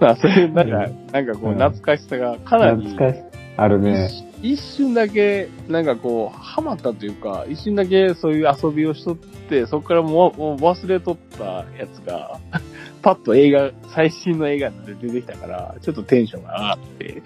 [0.00, 3.22] まあ、そういう、なんかう、なんかこう、うん懐かしさがかなり、懐かしい。
[3.56, 4.31] あるね。
[4.42, 11.44] 一瞬だけ、なんかこう、ハマったというか、一瞬だけそういう遊びをしとって、そこからもうもう忘れとった
[11.78, 12.40] やつが、
[13.02, 17.22] パッと映画、最新の映画で出てきたから、ちょっとテンションが上がって、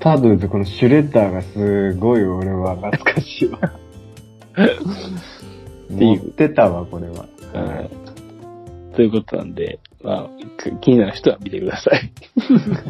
[0.00, 3.58] タートルズこのシュレッダーがすごい俺は懐かしいわ。
[5.88, 7.26] 持ってたわ、これは。
[7.52, 12.12] うん、ということなんで、まあ、く気になる人は見てください。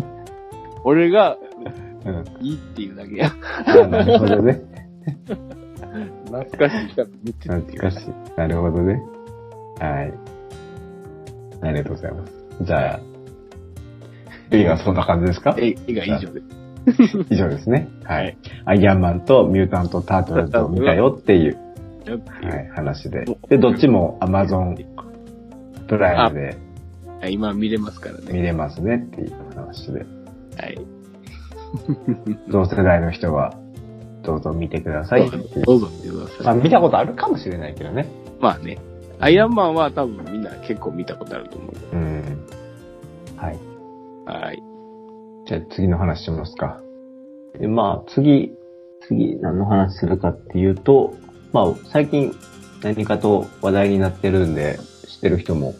[0.84, 1.36] 俺が
[2.06, 2.24] うん。
[2.46, 3.30] いいっていうだけや。
[3.66, 4.60] あなるほどね。
[6.26, 8.10] 懐かしい人は見てっていう懐かしい。
[8.38, 9.02] なるほどね。
[9.80, 10.12] はい。
[11.62, 12.32] ありがとうございます。
[12.62, 13.00] じゃあ、
[14.50, 15.54] 映画はそんな感じですか？
[15.58, 16.40] え映画以上で。
[17.30, 17.88] 以上ですね。
[18.04, 18.36] ははいい。
[18.64, 21.58] アイアンマンとミュータント・タートルズを見たよっていう、
[22.06, 23.24] はい、話で。
[23.48, 24.76] で、どっちも Amazon
[25.86, 26.56] プライムで
[27.20, 28.32] はい今見れますからね。
[28.32, 30.00] 見れますねっていう話で。
[30.00, 30.78] はい。
[32.48, 33.54] 同世代の人は、
[34.22, 35.30] どうぞ見てください。
[35.30, 35.38] ど
[35.74, 36.46] うぞ見てください。
[36.46, 38.06] まあ、見たことあるかもしれないけどね。
[38.40, 38.78] まあね。
[39.18, 41.74] アイアンマンは多分みんな結構見たことあると思う。
[41.92, 42.22] うん。
[43.36, 43.58] はい。
[44.24, 44.62] はい。
[45.46, 46.80] じゃあ次の話しますか。
[47.58, 48.52] でまあ次、
[49.06, 51.14] 次何の話するかっていうと、
[51.52, 52.32] まあ最近
[52.82, 55.74] 何かと話題になってるんで知ってる人も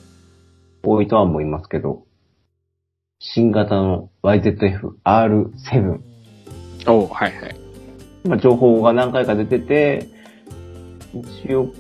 [0.83, 2.03] 多いとは思いますけど、
[3.23, 6.01] 新型の YZF-R7。
[6.87, 7.57] おはいはい。
[8.27, 10.09] まあ情報が何回か出てて、
[11.45, 11.71] 一応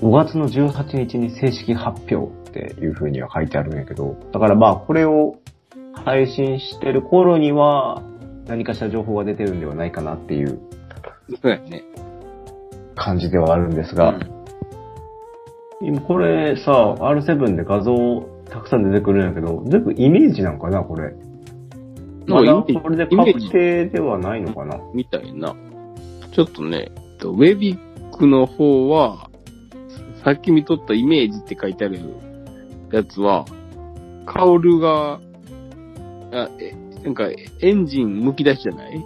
[0.00, 5.36] 5月の18日に正式発表っていう風には書いてあるんやけど、だからまあこれを
[6.04, 8.02] 配信してる頃には
[8.48, 10.60] 何かしら情報が出てるんではないかなっていう
[11.40, 11.84] そうやね。
[12.96, 14.18] 感じではあるんですが、
[15.80, 21.14] 今これさ、R7 で画像たくさん出てくるんやけど、全部イメージなんかな、これ。
[22.26, 24.78] まだなんかイメージこれで確定ではないのかな。
[24.94, 25.54] みたいな。
[26.32, 29.30] ちょっとね、えっとウェビックの方は、
[30.24, 32.00] さっき見とったイメージって書いてある
[32.92, 33.44] やつは、
[34.26, 35.20] カオルが、
[36.32, 37.28] あ、え、なんか
[37.60, 39.00] エンジン剥き出しじゃない？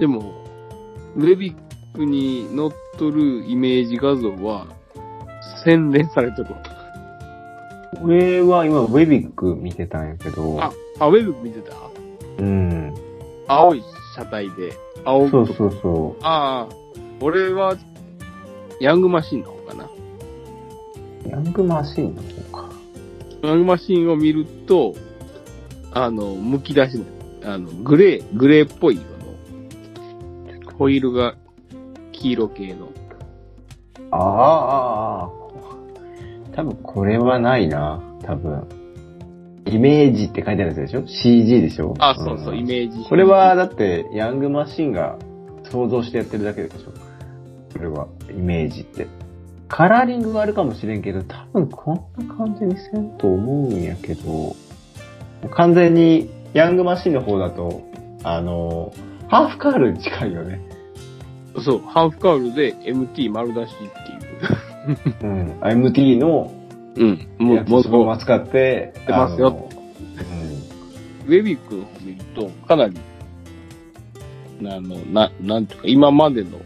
[0.00, 0.44] でも、
[1.16, 1.54] ウェビッ
[1.94, 4.66] クに乗っとるイメージ画像は、
[5.64, 6.48] 洗練されてる。
[8.02, 11.74] 俺は今、ウェビック見てたんやけど、あ、あ、ウェビック見てた？
[12.38, 12.94] うん。
[13.48, 13.82] 青い
[14.14, 14.72] 車体で、
[15.04, 16.74] 青そうそうそああ、
[17.20, 17.76] 俺は、
[18.80, 19.84] ヤングマシンの方かな。
[19.84, 21.28] う。
[21.28, 22.70] ヤングマシンの方か。
[23.42, 24.94] ヤングマシンを見ると、
[25.92, 27.04] あの、剥き出しの、
[27.44, 29.04] あの、グレー、グレーっぽい色
[30.64, 31.34] の、ホイールが
[32.12, 32.88] 黄色系の。
[34.12, 35.30] ああ、ああ、
[36.60, 38.68] 多分これはないな、多分。
[39.66, 41.94] イメージって書いてあるやつでしょ ?CG でしょ？
[41.98, 43.08] あ、そうそう、んイメージ。
[43.08, 45.16] これは、だって、ヤングマシンが
[45.70, 46.92] 想像してやってるだけでしょ？
[47.72, 49.06] これは、イメージって。
[49.68, 54.54] カラーリングがあるかもしれんけど、多分こんな感じにせんと思うんやけど、
[55.50, 57.80] 完全に、ヤングマシンの方だと、
[58.24, 58.92] あの、
[59.28, 60.60] ハーフカールに近いよね。
[61.64, 64.19] そう、ハーフカウルで MT 丸出しっていう。
[65.22, 65.60] うん。
[65.60, 66.52] MT の
[66.96, 67.28] うん。
[67.38, 69.68] もう、もう、使って、てますよあの
[71.26, 72.98] ウェビックの方見ると、かなり、
[74.60, 76.58] あの、な、なんていうか、今までの、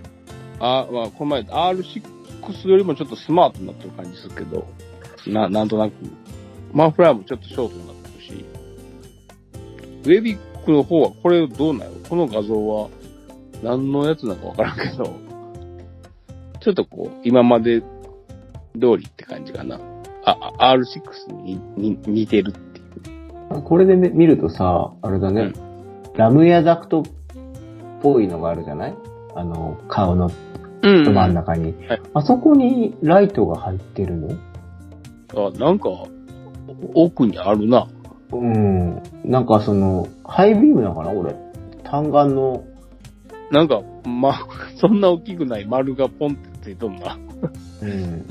[0.60, 4.66] あ、まあ、この前、R6 よりもちょっとスマートになってる感じするけど、
[5.26, 5.92] な、なんとなく、
[6.72, 8.44] マンフラーもちょっとショートになってるし、
[10.04, 11.90] ウェビックの方はこれどうなの？
[12.08, 12.88] この画像は、
[13.62, 15.04] 何のやつなのかわからんけど、
[16.60, 17.82] ちょっとこう、今まで
[18.74, 19.78] 通りって感じかな。
[20.24, 22.84] あ、あ R6 にに似てるっていう。
[23.50, 25.52] うんこれでね見るとさ、あれだね、
[26.16, 27.04] ラムヤダクトっ
[28.02, 28.94] ぽいのがあるじゃない？
[29.36, 30.30] あの、顔の
[30.82, 31.74] うん真ん中に。
[31.86, 34.28] はいあそこにライトが入ってるの？
[35.36, 35.88] あ、なんか、
[36.94, 37.86] 奥にあるな。
[38.32, 39.02] うん。
[39.24, 41.10] なんかその、ハイビームなのかな？
[41.10, 41.34] 俺。
[41.84, 42.64] 単眼の、
[43.52, 44.34] なんか、ま、
[44.76, 47.16] そんな大きくない丸がポンってついとんな。
[47.82, 48.24] うん。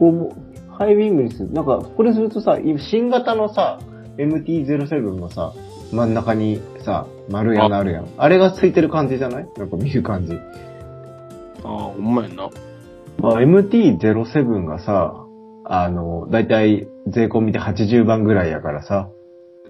[0.00, 1.52] こう、ハイビームにする。
[1.52, 3.78] なんか、これするとさ、今新型のさ、
[4.16, 5.52] MT-07 のさ、
[5.92, 8.08] 真ん中にさ、丸い穴あるやん。
[8.16, 9.48] あれがついてる感じじゃない？
[9.56, 10.32] なんか見る感じ。
[10.32, 10.38] あ
[11.64, 12.48] あ、ほんまやな。
[13.18, 15.14] まあ、MT-07 がさ、
[15.64, 19.10] あの、だいたい税込みで80番ぐらいやからさ、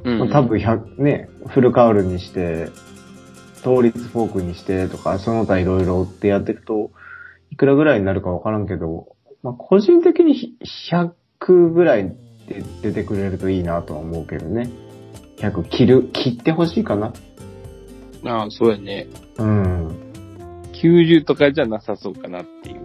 [0.05, 2.69] うんまあ多分100、ね、フルカウルにして、
[3.57, 6.91] 倒立フォークにしてとか、その他いろいろってやっていくと、
[7.51, 9.10] いくらぐらいになるかわからんけど、
[9.43, 10.57] まあ、個人的にひ
[10.93, 12.09] 100ぐらい
[12.47, 14.71] で出てくれるといいなとは思うけどね。
[15.39, 17.13] 100切る、切ってほしいかな。
[18.25, 19.07] ああ、そうやね。
[19.39, 19.89] うん。
[20.73, 22.81] 90とかじゃなさそうかなっていう。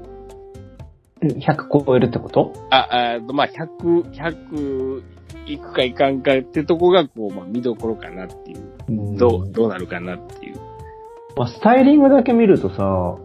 [1.40, 2.54] 100超えるってこと？
[2.70, 5.04] あ、あまあ、100、100
[5.48, 9.18] いくかいかんかってとこが、こう、まあ、見どころかなっていう。
[9.18, 10.56] どう、どうなるかなっていう。
[11.36, 13.18] まあ、スタイリングだけ見るとさ、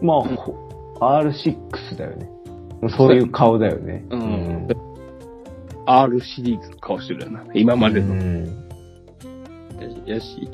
[0.00, 0.54] まあ、ほ
[1.00, 2.30] R6 だよね。
[2.96, 4.04] そういう顔だよね。
[4.10, 4.68] うん。
[5.86, 7.44] R シリーズの顔してるよな。
[7.54, 8.14] 今までの。
[8.14, 8.66] うん
[10.06, 10.48] やし。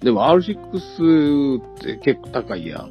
[0.00, 2.90] でも R6 って結構高いやん。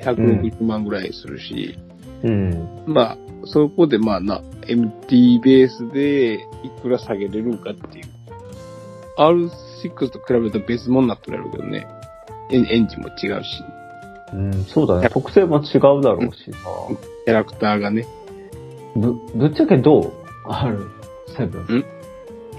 [0.00, 1.78] 160万ぐらいするし。
[2.24, 2.84] うん。
[2.86, 8.04] まあ、そこでまあな、MT ベースでいくら下げれるんかっていう。
[9.16, 11.86] R6 と比べると別物になってるやろうけどね。
[12.50, 13.62] エンエンジンも違うし、
[14.32, 15.08] うん、そうだね。
[15.10, 16.58] 特性も違うだろうしさ。
[17.24, 18.06] キャラクターがね。
[18.94, 20.12] ぶ、ぶっちゃけどう
[20.46, 21.84] ?R7。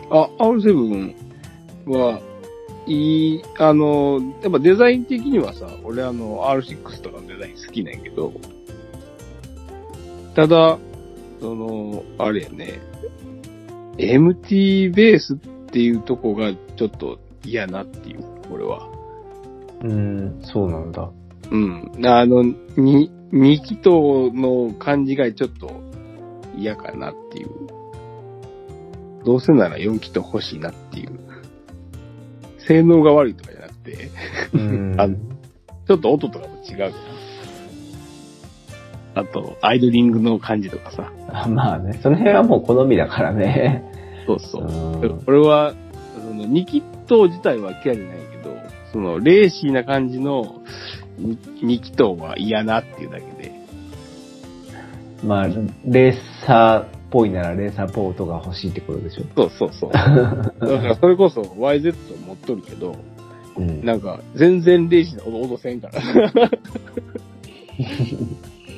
[0.10, 1.16] あ、R7
[1.88, 2.22] は、
[2.88, 8.34] いい、あの、やっぱデザイン的にはさ、俺あの R6 とかのデザイン好きなんやけど、
[10.36, 10.80] ただ、
[11.40, 12.80] その、あれやね、
[13.98, 15.38] MT ベースっ
[15.72, 18.88] ていうとこがちょっと嫌なっていう、俺は。
[19.82, 21.10] うん、そうなんだ。
[21.52, 21.92] うん。
[22.06, 23.90] あの、に、2気筒
[24.34, 25.72] の感じがちょっと
[26.56, 27.50] 嫌かなっていう。
[29.26, 31.12] どうせなら4気筒欲しいなっていう。
[32.68, 34.10] 性能が悪いとかじゃなくて、
[34.54, 36.92] うん あちょっと音とかも違うじゃん。
[39.16, 41.12] あと、アイドリングの感じとかさ。
[41.30, 43.84] あまあね、その辺はもう好みだからね。
[44.28, 44.68] そうそうう。
[44.68, 45.74] ん俺は、
[46.16, 48.56] その2気筒自体は嫌いじゃないけど、
[48.94, 50.62] そのレーシーな感じの
[51.20, 53.52] 2気筒は嫌なっていうだけで。
[55.24, 55.48] まあ、
[55.86, 56.14] レー
[56.46, 59.24] サーっぽいならレーサーっぽい音が欲しいってことでしょ。
[59.36, 59.92] そうそうそう。
[59.92, 61.94] だからそれこそ YZ
[62.26, 62.96] 持っとるけど、
[63.58, 63.84] うん。
[63.84, 66.02] なんか全然レーシーな音せんから。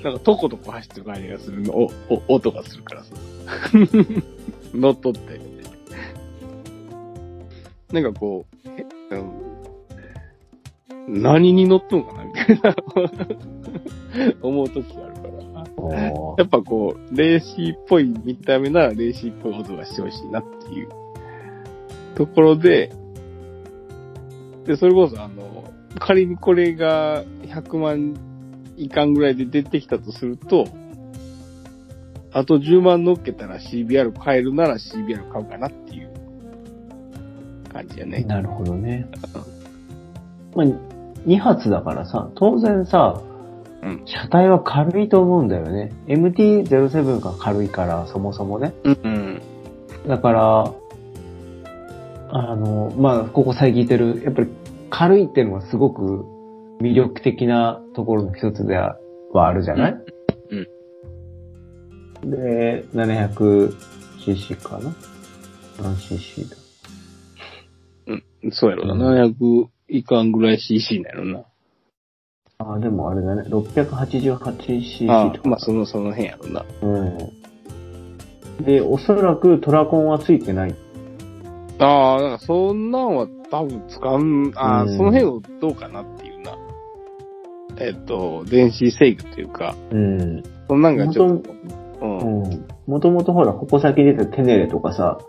[0.04, 3.10] なんかトコトコ走ってる感じがするの、お、お、音がするからさ。
[4.74, 5.40] 乗っとって。
[7.92, 8.70] なんかこう、
[11.12, 12.76] 何に乗っとんかなみたいな
[14.42, 15.32] 思う時があるから。
[15.78, 20.90] おやっぱこう、レーシーっぽい見た目ならレーシーっぽい音がしてほしいなっていう
[22.16, 22.92] ところで、
[24.66, 25.64] で、それこそあの、
[26.00, 28.16] 仮にこれが100万
[28.78, 30.66] いかんぐらいで出てきたとすると、
[32.32, 36.14] あと10万乗っけたら CBR 買えるなら CBR 買うかなっていう
[37.74, 38.24] 感じやね。
[38.24, 39.10] なるほどね。
[40.56, 40.68] まあ、
[41.26, 43.22] 2発だからさ、当然さ、
[43.84, 45.92] うん車体は軽いと思うんだよね。
[46.08, 48.74] MT-07 が軽いから、そもそもね。
[48.84, 49.42] うん、うん。
[50.08, 50.72] だから、
[52.30, 54.50] あの、まあ、ここ最近言ってる、やっぱり
[54.92, 56.26] 軽いっていうのはすごく
[56.80, 58.98] 魅力的なところの一つでは
[59.34, 59.96] あるじゃない？
[62.24, 64.94] で、700cc かな？
[65.82, 66.56] 何 cc だ？
[68.52, 69.12] そうやろな。
[69.26, 71.44] 700いかんぐらい CC なやろな。
[72.60, 73.44] あ、でもあれだね。
[73.50, 75.50] 688cc あとか。
[75.50, 76.66] まあその、その辺やろな。
[76.82, 76.88] う
[78.62, 78.64] ん。
[78.64, 80.76] で、おそらくトラコンはついてない。
[81.80, 86.56] ああ、なんかそんなんは多分使うん、ああ、うんその辺をどうかなっていうな。
[87.80, 90.44] えっと、電子制御というか、うん。
[90.70, 91.56] そんなんがちょっと、う。
[92.02, 92.68] うんん。
[92.88, 95.20] もともとほら、ここ先出たテネレとかさ、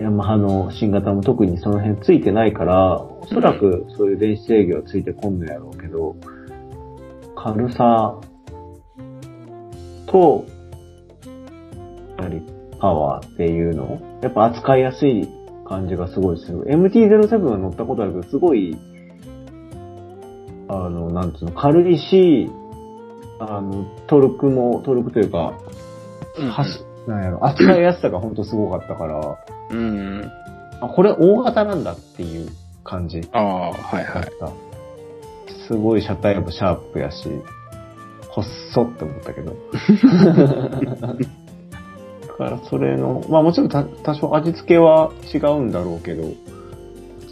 [0.00, 6.16] ヤマハの新型も特にその辺ついてないから、おそらくそういう電子制御はついてこんのやろうけど、
[7.36, 8.18] 軽さ
[10.06, 10.44] と、
[12.18, 12.42] やはり
[12.78, 15.28] パワーっていうのやっぱ扱いやすい
[15.66, 16.64] 感じがすごいする。
[16.64, 18.76] MT-07 は乗ったことあるけど、すごい、
[20.68, 22.50] あの、なんつうの、軽いし、
[23.38, 25.54] あの、トルクも、トルクというか、
[26.50, 29.38] はす、なんやろ、扱いやすさがほんとすごかったから、
[29.70, 30.32] うん。
[30.80, 32.48] あ、これ大型なんだっていう
[32.82, 34.24] 感じああ、はいはい。
[35.66, 37.28] すごい車体もシャープやし、
[38.28, 39.56] 細って思ったけど。
[42.26, 46.24] だからそれの、まあもちろんた多少味付けは違うんだろうけど、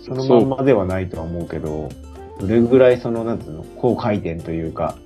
[0.06, 1.88] そのまんまではないとは思うけど、
[2.40, 4.96] どれぐらいその、なんつうの、高回転というか、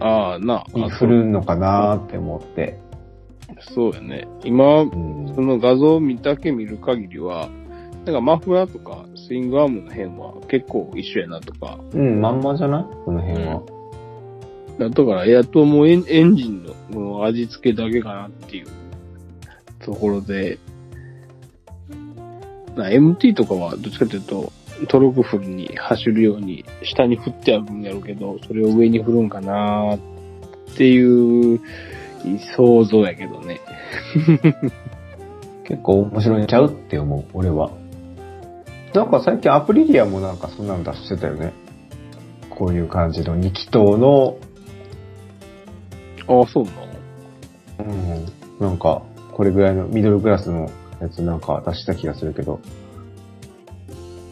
[0.00, 0.78] ああ、なあ。
[0.78, 2.78] に振るのかなって思って。
[3.72, 4.26] そうやね。
[4.44, 7.48] 今、うんその画像を見だけ見る限りは、
[8.04, 11.78] なんかマフラーとかスイングアームの辺は結構一緒やなとか。
[11.92, 12.84] うん、まんまじゃない？
[13.04, 13.62] この辺は。
[14.78, 18.66] だから、やっともうエンエンジンのこの味付けだけかなっていう
[19.80, 20.58] ところで、
[22.76, 24.52] な MT とかはどっちかというと、
[24.88, 29.98] トルクフルに走るように下に振ってあるんやろうけど、それを上に振るんかなっ
[30.76, 31.60] ていう
[32.56, 33.60] 想像やけどね。
[35.64, 37.70] 結構面白いんちゃうって思う、俺は。
[38.92, 41.52] なんか最近アプリリアもなんかそんなの出してたよね。
[42.50, 44.36] こういう感じの2気筒の、
[46.28, 47.90] ああ、そうなの？
[47.90, 49.02] うん、なんか、
[49.32, 50.70] これぐらいのミドルクラスの
[51.00, 52.60] やつなんか出した気がするけど。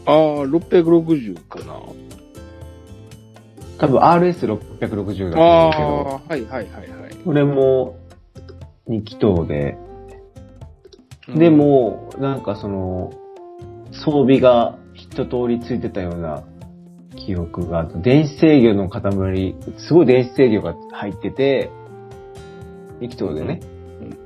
[0.05, 0.15] ああ、
[0.45, 1.79] 660かな。
[3.83, 7.15] 多分 RS660 だとあ思うけど、あ、はいはいはいはい。
[7.17, 7.97] これも
[8.87, 9.77] 2気筒で、
[11.27, 13.11] でも、なんかその、
[13.91, 16.43] 装備が一通りついてたような
[17.17, 21.69] 記憶があって、電子制御の塊、すごい電子制御が入ってて、
[23.01, 23.59] 2気筒でね、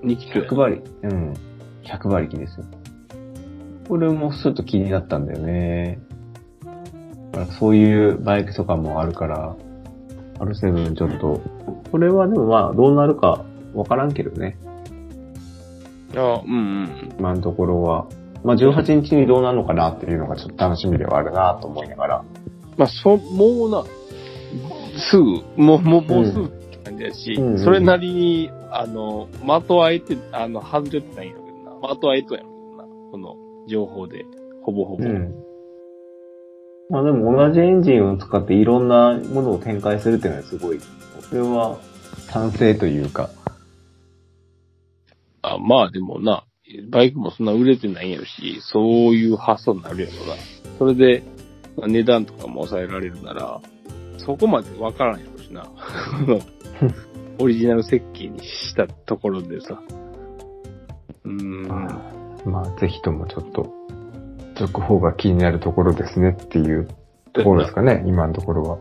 [0.03, 0.49] うん、2キロや。
[0.49, 1.33] 100馬力、うん、
[1.83, 2.65] 100馬力ですよ。
[3.87, 5.99] これもちょっと気になったんだよね。
[7.45, 9.55] そういうバイクとかもあるから、
[10.39, 11.41] R7 ちょっと、
[11.91, 14.57] これはでもまあどうなるかわからんけどね。
[16.15, 17.15] ああ、うんうん。
[17.19, 18.07] 今のところは。
[18.43, 22.23] まあ、18日にどうなるのかなっていうのがちょっと楽しみではあるなと思いながら。
[22.77, 23.83] まあ、そ、もうな、
[24.97, 25.23] すぐ、
[25.57, 31.95] もう、もう、もうすぐって感じだし、うんうんそれなりに、あの、的はえて、あの、外れてないんやけどな。
[31.95, 32.83] 的はえとやろな。
[33.11, 33.35] この
[33.67, 34.25] 情報で、
[34.61, 35.03] ほぼほぼ。
[35.03, 35.46] うん。
[36.89, 40.83] まあでも同じエンジンを使っていろんなものを展開するっていうのはすごい、こ
[41.33, 41.77] れは
[42.31, 43.29] 賛成というか。
[45.41, 46.43] あまあでもな、
[46.89, 48.83] バイクもそんな売れてないんやろし、そう
[49.13, 50.35] いう発想になるやろな。
[50.77, 51.23] それで、
[51.75, 53.61] まあ値段とかも抑えられるなら、
[54.17, 55.69] そこまでわからんやろしな。
[57.39, 59.81] オリジナル設計にしたところでさ。
[61.23, 61.67] うーん。
[62.45, 63.76] まあぜひともちょっと、
[64.59, 66.87] 続報が気になるところですねっていう
[67.33, 68.79] ところですかね、今のところは。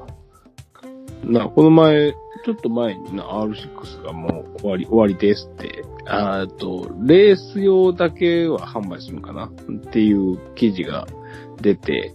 [1.25, 2.13] な、この前、
[2.45, 9.47] ちょっと前にな、R6 がもう終わり、終わりですって、あーと、レース用だけは販売するのかな？
[9.47, 9.51] っ
[9.93, 11.07] ていう記事が
[11.61, 12.15] 出て、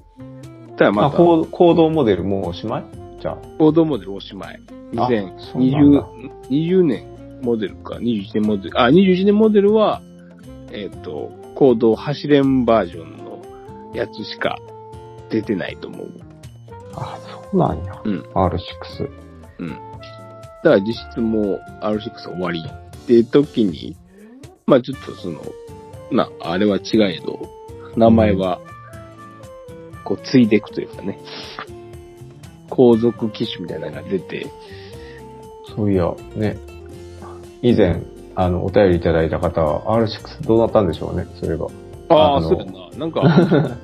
[0.78, 2.86] ただあ、また、行行動モデルもうおしまい？
[3.22, 3.38] じゃあ。
[3.58, 4.60] コードモデルおしまい。
[4.98, 6.08] あそうなん2020だ、
[6.50, 10.02] 20年モデルか、21年モデル、あ、21年モデルは、
[10.72, 13.21] えっ、と、コード走れんバージョンの
[13.94, 14.58] やつしか
[15.30, 16.12] 出てないと思う。
[16.96, 18.02] あ、そうなんや。
[18.04, 19.22] うん R6。
[20.64, 23.96] だから実質もう R6 終わりって時に、
[24.66, 25.42] まあちょっとその、
[26.12, 27.50] な、あれは違えど、
[27.96, 28.62] 名前は、
[30.04, 31.20] こう、ついでいくというかね、
[32.70, 34.48] 後続機種みたいなのが出て、
[35.76, 36.58] そういや、ね。
[37.62, 38.02] 以前、
[38.36, 41.68] あの、お便りいただいた方は R6 どうなったんでしょうね、それが。
[42.10, 42.81] ああ、あのそうやな。
[42.98, 43.22] なんか、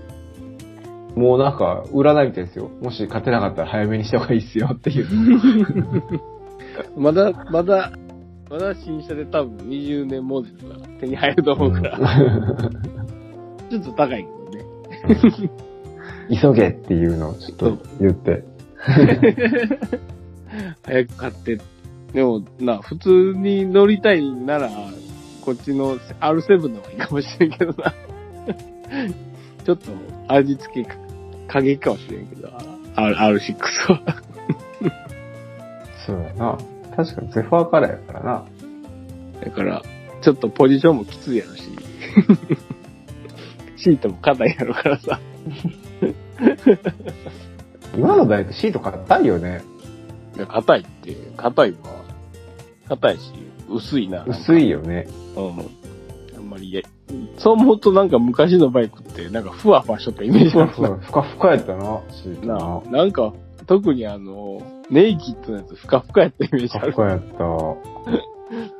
[1.15, 2.69] もうなんか、占いみたいですよ。
[2.81, 5.07] もし勝てなかったら早めにした方がいいっすよっていう。
[6.95, 7.91] まだ、まだ、
[8.49, 11.97] まだ新車で多分20年モデルが手に入ると思うから、
[13.69, 14.29] ちょっと高いけ
[15.09, 15.51] どね。
[16.41, 18.43] 急げっていうのをちょっと言って。
[20.83, 21.59] 早く買って。
[22.13, 24.69] でも、な、普通に乗りたいなら、
[25.41, 27.93] こっちの R7 の方がいいかもしれんけどな。
[29.65, 29.91] ちょっと
[30.27, 30.89] 味付け
[31.47, 32.49] 過激かもしれんけど、
[32.95, 34.01] R- R6 は。
[36.05, 36.57] そうやな。
[36.95, 38.45] 確かにゼファーカラーやからな。
[39.43, 39.83] だから、
[40.21, 41.63] ちょっとポジションもきついやろし。
[43.77, 45.19] シートも硬いやろからさ。
[47.95, 49.61] 今のバイクシート硬いよね。
[50.35, 51.77] いや硬いって、硬いわ。
[52.89, 53.31] 硬いし、
[53.69, 54.23] 薄いな。
[54.25, 55.07] 薄いよね。
[55.35, 55.76] うん。
[56.57, 56.81] まり、いや
[57.37, 60.97] そう思うとなんか昔のバイクってなんかふわふわしとったイメージあるな。
[60.97, 62.55] ふかふかやったな、シートな。
[62.91, 63.33] ななんか、
[63.65, 67.07] 特にあの、ネイキッドのやつふかふかやったイメージあるふかふ。
[67.07, 68.27] かやった。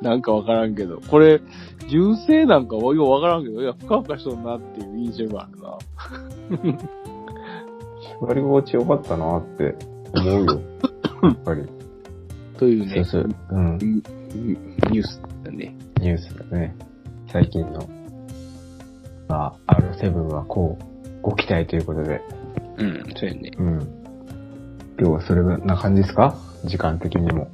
[0.00, 1.40] なんかわからんけど、これ、
[1.88, 6.78] 純正なんかようわからんけど、いや、ふかふかしとんなっていう印象があるな。
[8.20, 9.74] 縛り心地よかったなって
[10.14, 10.60] 思うよ。
[11.22, 11.62] やっぱり。
[12.58, 13.36] というね、そうそう。
[13.50, 13.78] うん。
[13.78, 15.76] ニュースだね。
[16.00, 16.74] ニュースだね。
[17.30, 17.88] 最近の。
[19.28, 22.22] まあ、R7 はこう、ご期待ということで。
[22.78, 23.50] うん、そうやね。
[23.58, 23.78] うん。
[24.98, 26.36] 今日はそれな感じですか？
[26.64, 27.48] 時間的にも。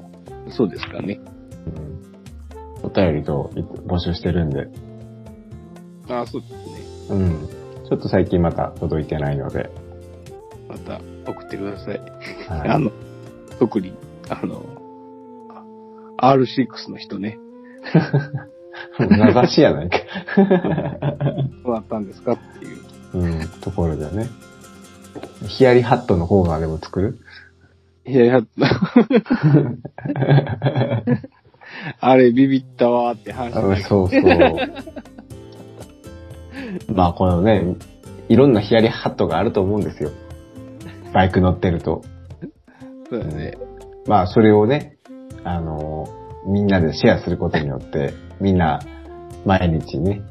[0.51, 1.21] そうですかね。
[2.83, 2.87] うん。
[2.87, 3.51] お便りと
[3.87, 4.69] 募集してるんで。
[6.09, 6.57] ああ、そうですね。
[7.11, 7.49] うん。
[7.89, 9.71] ちょっと最近また届いてないので。
[10.69, 12.01] また送ってください。
[12.49, 12.91] はいあの、
[13.59, 13.95] 特に、
[14.29, 14.65] あの、
[16.19, 17.39] R6 の人ね、
[18.99, 19.99] 名指しやないか。
[20.37, 22.81] どうなったんですかっていう。
[23.15, 24.29] うん、ところでね。
[25.47, 27.19] ヒヤリハットのコーナーでも作る？
[28.07, 28.41] いやいや、
[32.01, 34.23] あれビビったわーって話あそうそう。
[36.93, 37.77] まあこのね、
[38.29, 40.11] いろんなヒヤリハットがあると思うんですよ。
[41.13, 42.03] バイク乗ってると。
[43.09, 43.57] そうだね。
[44.07, 44.99] まあそれをね、
[45.45, 46.09] あの
[46.47, 48.81] みんなでシェアすることによって、みんな
[49.45, 50.23] 毎日ね、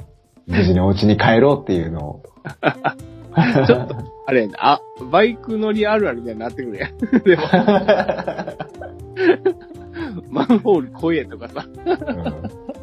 [0.48, 2.24] 無事にお家に帰ろうっていうのを。
[3.68, 3.96] ちょっと、
[4.28, 4.80] あれあ、
[5.12, 6.98] バイク乗りあるあるみたいになってくるやん。
[7.24, 7.44] でも、
[10.30, 11.66] マンホール怖えとかさ。
[11.86, 12.74] うん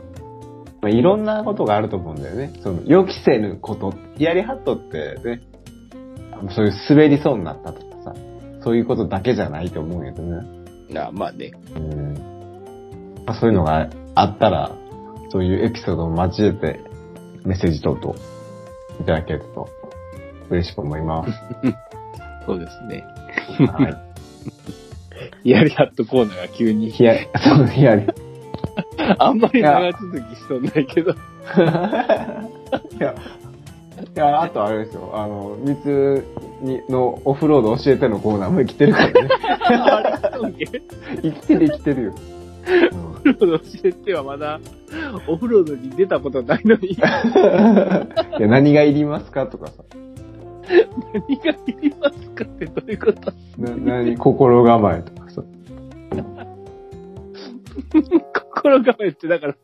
[0.83, 2.53] まあ、いろんなことがあると思うんだよね。
[2.63, 3.93] その予期せぬこと。
[4.17, 5.43] ヒヤリハットってね、
[6.51, 8.15] そういう滑りそうになったとかさ、
[8.63, 10.47] そういうことだけじゃないと思うんやけどね。
[10.97, 11.51] あまあね。
[11.77, 12.30] うん
[13.27, 14.73] まあ、そういうのがあったら、
[15.31, 16.81] そういうエピソードを交えて
[17.45, 18.15] メッセージ等々
[19.01, 19.69] いただけると
[20.51, 21.33] 嬉しく思います。
[22.47, 23.05] そうですね。
[23.67, 23.89] は
[25.45, 25.51] い。
[25.51, 26.91] やりやっとコーナーが急に。
[26.91, 28.07] ヒヤリ、そう、ヒヤリ。
[29.19, 31.13] あんまり長続きしとんないけど。
[31.13, 31.15] い
[32.99, 33.15] や、
[34.17, 35.11] いや、あとあれですよ。
[35.15, 36.25] あの、三つ
[36.63, 39.29] にのオフロード教えてのコーナーも生きてるからね。
[41.23, 42.15] 生きてる生きてるよ。
[42.67, 44.61] オフロード教えてはまだ、
[45.29, 47.23] オフロードに出たことないのに、いや
[48.49, 49.85] 何がいりますかとかさ。
[51.13, 53.33] 何がいりますかってどういうこと？
[53.59, 55.43] な何心構えとかさ。
[58.53, 59.57] 心構えって、だから、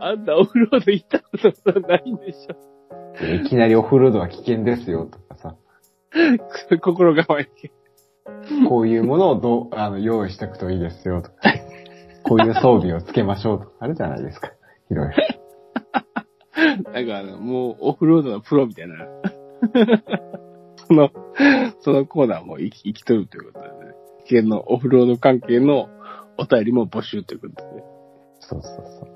[0.00, 2.38] あんたオフロード行ったことないんでし
[3.44, 5.56] いきなりオフロードは危険ですよとかさ。
[6.72, 6.78] ょ。
[6.80, 7.48] 心構え。
[8.68, 11.34] こういうものをどう、あの、用意しておくといいですよとか。
[12.28, 14.52] こういう装備をつけましょうとか、 あるじゃないですか。
[14.90, 15.14] いろいろ。
[16.92, 18.94] なんかあの、もうオフロードのプロみたいな。
[20.86, 21.10] その、
[21.80, 23.92] そのコーナーも生き生きとるということでね。
[24.26, 25.88] 危険のオフロード関係の
[26.36, 27.84] お便りも募集ということで。
[28.40, 29.08] そうそうそう。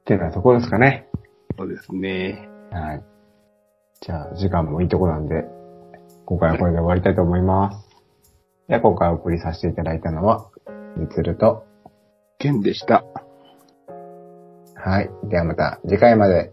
[0.00, 1.08] ってなところですかね。
[1.58, 2.48] そうですね。
[2.70, 3.04] はい。
[4.00, 5.44] じゃあ、時間もいいとこなんで、
[6.26, 7.85] 今回はこれで終わりたいと思います。
[8.68, 10.50] では、今回お送りさせていただいたのは、
[10.96, 11.64] みつると、
[12.38, 13.04] ケンでした。
[14.74, 15.10] はい。
[15.24, 16.52] ではまた次回まで。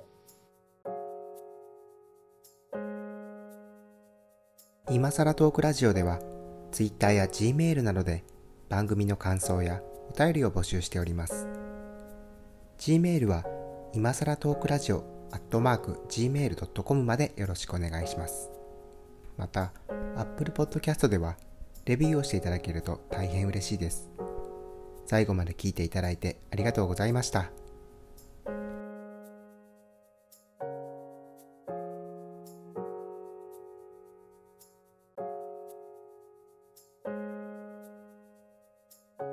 [4.91, 6.20] 今さらトークラジオでは
[6.72, 8.24] Twitter や Gmail などで
[8.70, 9.82] 番組の感想や
[10.14, 11.47] お便りを募集しております
[12.78, 13.43] Gmail は
[13.93, 18.51] 今さらトークラジオアットマーク Gmail.com までよろしくお願いします
[19.38, 19.72] また
[20.16, 21.38] Apple Podcast では
[21.86, 24.09] レビューをしていただけると大変嬉しいです。
[25.05, 27.51] 最後まで聞いていただいてありがとうございました。